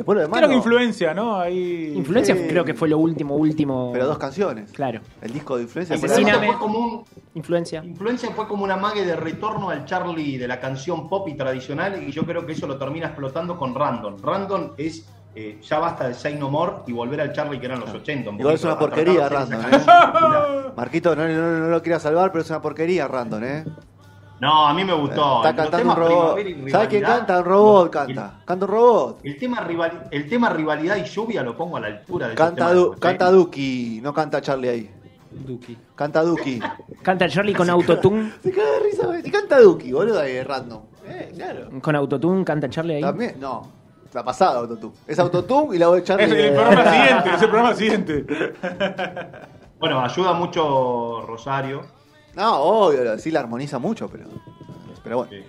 Después 0.00 0.16
lo 0.16 0.22
demás. 0.22 0.38
Creo 0.38 0.48
que 0.48 0.54
no. 0.54 0.58
influencia, 0.58 1.12
¿no? 1.12 1.38
Ahí. 1.38 1.92
Influencia 1.94 2.34
Sí. 2.34 2.44
creo 2.48 2.64
que 2.64 2.72
fue 2.72 2.88
lo 2.88 2.96
último, 2.96 3.36
último. 3.36 3.90
Pero 3.92 4.06
dos 4.06 4.16
canciones. 4.18 4.72
Claro. 4.72 5.00
El 5.20 5.32
disco 5.34 5.56
de 5.58 5.64
influencia 5.64 5.98
fue 5.98 6.08
Asesina- 6.08 6.28
la- 6.32 6.32
Asesíname. 6.38 6.58
Fue 6.58 6.58
como 6.58 6.78
un, 6.78 7.04
Influencia. 7.34 7.84
Influencia 7.84 8.30
fue 8.30 8.48
como 8.48 8.64
una 8.64 8.76
mague 8.76 9.04
de 9.04 9.14
retorno 9.14 9.68
al 9.70 9.84
Charlie 9.84 10.38
de 10.38 10.48
la 10.48 10.58
canción 10.58 11.08
pop 11.08 11.28
y 11.28 11.34
tradicional 11.34 12.02
y 12.02 12.10
yo 12.12 12.24
creo 12.24 12.46
que 12.46 12.52
eso 12.52 12.66
lo 12.66 12.78
termina 12.78 13.06
explotando 13.08 13.56
con 13.58 13.74
Random. 13.74 14.16
Random 14.22 14.70
es 14.78 15.06
eh, 15.34 15.60
ya 15.62 15.78
basta 15.78 16.08
de 16.08 16.14
Say 16.14 16.36
No 16.36 16.50
More 16.50 16.78
y 16.88 16.92
volver 16.92 17.20
al 17.20 17.32
Charlie 17.32 17.60
que 17.60 17.66
eran 17.66 17.78
los 17.80 17.90
80. 17.90 18.30
un 18.30 18.40
Igual 18.40 18.54
es 18.56 18.62
poquito, 18.62 18.68
una 18.74 18.78
porquería, 18.80 19.26
a 19.26 19.28
tratar 19.28 19.48
de 19.48 19.54
hacer 19.56 19.70
Random, 19.70 19.80
esa 19.80 20.08
¿eh? 20.08 20.12
canción. 20.12 20.72
Marquito, 20.76 21.14
no, 21.16 21.28
no, 21.28 21.58
no 21.60 21.68
lo 21.68 21.82
quería 21.82 22.00
salvar, 22.00 22.32
pero 22.32 22.42
es 22.42 22.50
una 22.50 22.60
porquería 22.62 23.06
Random, 23.06 23.44
¿eh? 23.44 23.64
No, 24.40 24.66
a 24.66 24.72
mí 24.72 24.84
me 24.84 24.94
gustó. 24.94 25.44
Está 25.44 25.52
Los 25.64 25.70
cantando 25.70 25.90
un 25.92 25.96
robot. 25.96 26.38
¿Sabes 26.70 26.88
quién 26.88 27.02
Rivalidad, 27.02 27.16
canta? 27.18 27.38
Un 27.40 27.44
robot 27.44 27.90
canta. 27.90 28.40
Canta 28.46 28.64
un 28.64 28.70
robot. 28.72 29.18
El, 29.22 29.38
tema 29.38 29.60
rival, 29.60 30.08
el 30.10 30.28
tema 30.28 30.48
rivalidad 30.50 30.96
y 30.96 31.04
lluvia 31.04 31.42
lo 31.42 31.56
pongo 31.56 31.76
a 31.76 31.80
la 31.80 31.86
altura 31.88 32.28
de 32.28 32.34
Canta, 32.34 32.66
ese 32.66 32.74
Du- 32.74 32.96
canta 32.98 33.30
Duki, 33.30 34.00
no 34.02 34.14
canta 34.14 34.40
Charlie 34.40 34.68
ahí. 34.68 34.90
Duki. 35.30 35.76
Canta 35.94 36.22
Duki. 36.22 36.58
Canta 37.02 37.28
Charlie 37.28 37.54
con 37.54 37.68
autotune. 37.68 38.32
Se 38.42 38.50
caga 38.50 38.70
de 38.72 38.80
risa, 38.80 39.06
güey. 39.06 39.22
Canta 39.30 39.60
Duki, 39.60 39.92
boludo, 39.92 40.20
ahí 40.20 40.42
random. 40.42 40.82
Eh, 41.06 41.32
claro. 41.34 41.68
Con 41.82 41.94
autotune 41.96 42.44
canta 42.44 42.68
Charlie 42.70 42.94
ahí. 42.96 43.02
También, 43.02 43.36
no. 43.38 43.78
La 44.12 44.24
pasada 44.24 44.58
Autotune. 44.58 44.92
Es 45.06 45.18
Autotune 45.20 45.76
y 45.76 45.78
la 45.78 45.86
voz 45.88 45.96
de 45.98 46.02
Charlie. 46.04 46.24
Es 46.30 46.32
el 46.32 46.54
programa 46.54 46.84
siguiente, 46.90 47.30
es 47.34 47.42
el 47.42 47.48
programa 47.48 47.74
siguiente. 47.74 48.26
Bueno, 49.78 50.00
ayuda 50.00 50.32
mucho 50.32 51.22
Rosario. 51.26 51.82
No, 52.36 52.56
obvio, 52.60 53.18
sí 53.18 53.30
la 53.30 53.40
armoniza 53.40 53.78
mucho, 53.78 54.08
pero. 54.08 54.24
Pero 55.02 55.16
bueno. 55.18 55.32
Sí. 55.32 55.42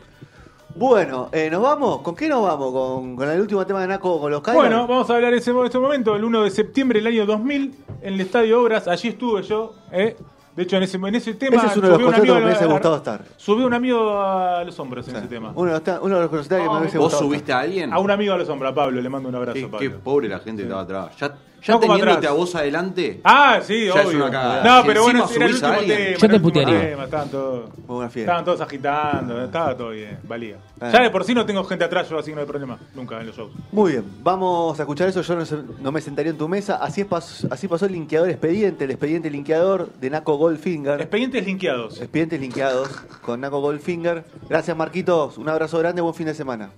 Bueno, 0.73 1.29
eh, 1.33 1.49
¿nos 1.51 1.61
vamos? 1.61 2.01
¿Con 2.01 2.15
qué 2.15 2.29
nos 2.29 2.41
vamos? 2.43 2.71
¿Con, 2.71 3.15
con 3.17 3.29
el 3.29 3.41
último 3.41 3.65
tema 3.65 3.81
de 3.81 3.87
Naco 3.87 4.19
con 4.21 4.31
los 4.31 4.41
Kaiser? 4.41 4.61
Bueno, 4.61 4.87
vamos 4.87 5.09
a 5.09 5.15
hablar 5.15 5.33
ese, 5.33 5.51
este 5.65 5.79
momento, 5.79 6.15
el 6.15 6.23
1 6.23 6.43
de 6.43 6.49
septiembre 6.51 6.99
del 6.99 7.07
año 7.07 7.25
2000, 7.25 7.75
en 8.01 8.13
el 8.13 8.21
Estadio 8.21 8.61
Obras. 8.61 8.87
Allí 8.87 9.09
estuve 9.09 9.43
yo. 9.43 9.73
¿eh? 9.91 10.15
De 10.55 10.63
hecho, 10.63 10.77
en 10.77 10.83
ese, 10.83 10.97
en 10.97 11.15
ese 11.15 11.33
tema. 11.33 11.57
Ese 11.57 11.67
es 11.67 11.77
uno 11.77 11.87
de 11.87 11.89
los 11.89 11.97
subió 11.97 12.07
un 12.07 12.13
conciertos 12.13 12.15
que 12.15 12.19
amigo 12.31 12.35
me 12.35 12.45
hubiese 12.45 12.65
gustado 12.65 12.95
estar. 12.97 13.23
Subió 13.35 13.67
un 13.67 13.73
amigo 13.73 14.21
a 14.21 14.63
los 14.63 14.79
hombros 14.79 15.07
en 15.09 15.15
ese 15.17 15.27
tema. 15.27 15.51
Uno 15.55 15.77
de 15.77 15.79
los, 15.91 16.01
uno 16.01 16.15
de 16.15 16.21
los 16.21 16.29
conciertos 16.29 16.67
que 16.67 16.73
me 16.73 16.79
hubiese 16.79 16.97
¿Vos 16.97 17.05
gustado. 17.11 17.23
subiste 17.23 17.53
a 17.53 17.59
alguien? 17.59 17.93
A 17.93 17.99
un 17.99 18.11
amigo 18.11 18.33
a 18.33 18.37
los 18.37 18.47
hombros, 18.49 18.71
a 18.71 18.75
Pablo, 18.75 19.01
le 19.01 19.09
mando 19.09 19.27
un 19.29 19.35
abrazo, 19.35 19.53
Qué, 19.55 19.63
Pablo. 19.63 19.79
qué 19.79 19.89
pobre 19.89 20.29
la 20.29 20.39
gente 20.39 20.61
que 20.63 20.67
estaba 20.69 20.81
atrás. 20.83 21.17
Ya, 21.19 21.35
ya 21.63 21.73
No 21.75 21.79
teniéndote 21.79 22.11
atrás. 22.11 22.31
a 22.31 22.35
vos 22.35 22.55
adelante. 22.55 23.21
Ah, 23.23 23.59
sí, 23.61 23.85
Ya 23.85 24.01
es 24.01 24.07
obvio. 24.07 24.17
una 24.17 24.31
cagada. 24.31 24.63
No, 24.63 24.81
Si 24.81 24.87
pero 24.87 25.03
bueno, 25.03 25.25
era 25.35 25.45
el 25.45 25.53
último 25.53 25.69
tema. 25.69 25.81
Yo 25.81 25.87
te 25.87 26.09
el 26.11 26.13
último 26.23 26.41
putearía. 26.41 26.79
tema, 26.81 27.03
Estaban 27.05 27.29
todos, 27.29 27.69
estaban 28.15 28.45
todos 28.45 28.61
agitando, 28.61 29.43
estaba 29.43 29.75
todo 29.77 29.89
bien, 29.89 30.17
valía. 30.27 30.55
Eh. 30.81 30.89
Ya 30.91 31.01
de 31.03 31.09
por 31.09 31.23
sí 31.23 31.33
no 31.35 31.45
tengo 31.45 31.63
gente 31.65 31.85
atrás, 31.85 32.09
yo 32.09 32.17
así 32.17 32.33
no 32.33 32.39
hay 32.39 32.45
problema, 32.47 32.79
nunca 32.95 33.19
en 33.19 33.27
los 33.27 33.35
shows. 33.35 33.51
Muy 33.71 33.91
bien, 33.93 34.05
vamos 34.23 34.79
a 34.79 34.83
escuchar 34.83 35.07
eso. 35.09 35.21
Yo 35.21 35.35
no, 35.35 35.45
sé- 35.45 35.57
no 35.81 35.91
me 35.91 36.01
sentaría 36.01 36.31
en 36.31 36.37
tu 36.37 36.47
mesa. 36.47 36.77
Así, 36.77 37.01
es 37.01 37.09
pas- 37.09 37.47
así 37.51 37.67
pasó 37.67 37.85
el 37.85 37.91
linkeador 37.91 38.29
expediente, 38.29 38.85
el 38.85 38.91
expediente 38.91 39.29
linkeador 39.29 39.89
de 39.99 40.09
Naco 40.09 40.35
Goldfinger. 40.37 40.99
Expedientes 41.01 41.45
linkeados. 41.45 41.99
Expedientes 42.01 42.39
linkeados 42.39 42.89
con 43.21 43.41
Naco 43.41 43.59
Goldfinger. 43.61 44.23
Gracias, 44.49 44.75
Marquitos. 44.75 45.37
Un 45.37 45.49
abrazo 45.49 45.77
grande, 45.79 46.01
buen 46.01 46.15
fin 46.15 46.25
de 46.27 46.33
semana. 46.33 46.71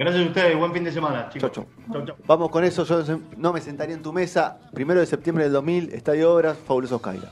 Gracias 0.00 0.24
a 0.24 0.28
ustedes, 0.28 0.56
buen 0.56 0.72
fin 0.72 0.82
de 0.82 0.92
semana, 0.92 1.28
chicos. 1.28 1.52
Chau, 1.52 1.66
Chau, 1.92 2.06
chau. 2.06 2.16
Vamos 2.26 2.48
con 2.48 2.64
eso. 2.64 2.84
Yo 2.84 3.18
no 3.36 3.52
me 3.52 3.60
sentaría 3.60 3.94
en 3.94 4.00
tu 4.00 4.14
mesa. 4.14 4.58
Primero 4.72 4.98
de 4.98 5.04
septiembre 5.04 5.44
del 5.44 5.52
2000, 5.52 5.92
Estadio 5.92 6.32
Obras, 6.32 6.56
Fabulosos 6.56 7.02
Kaira. 7.02 7.28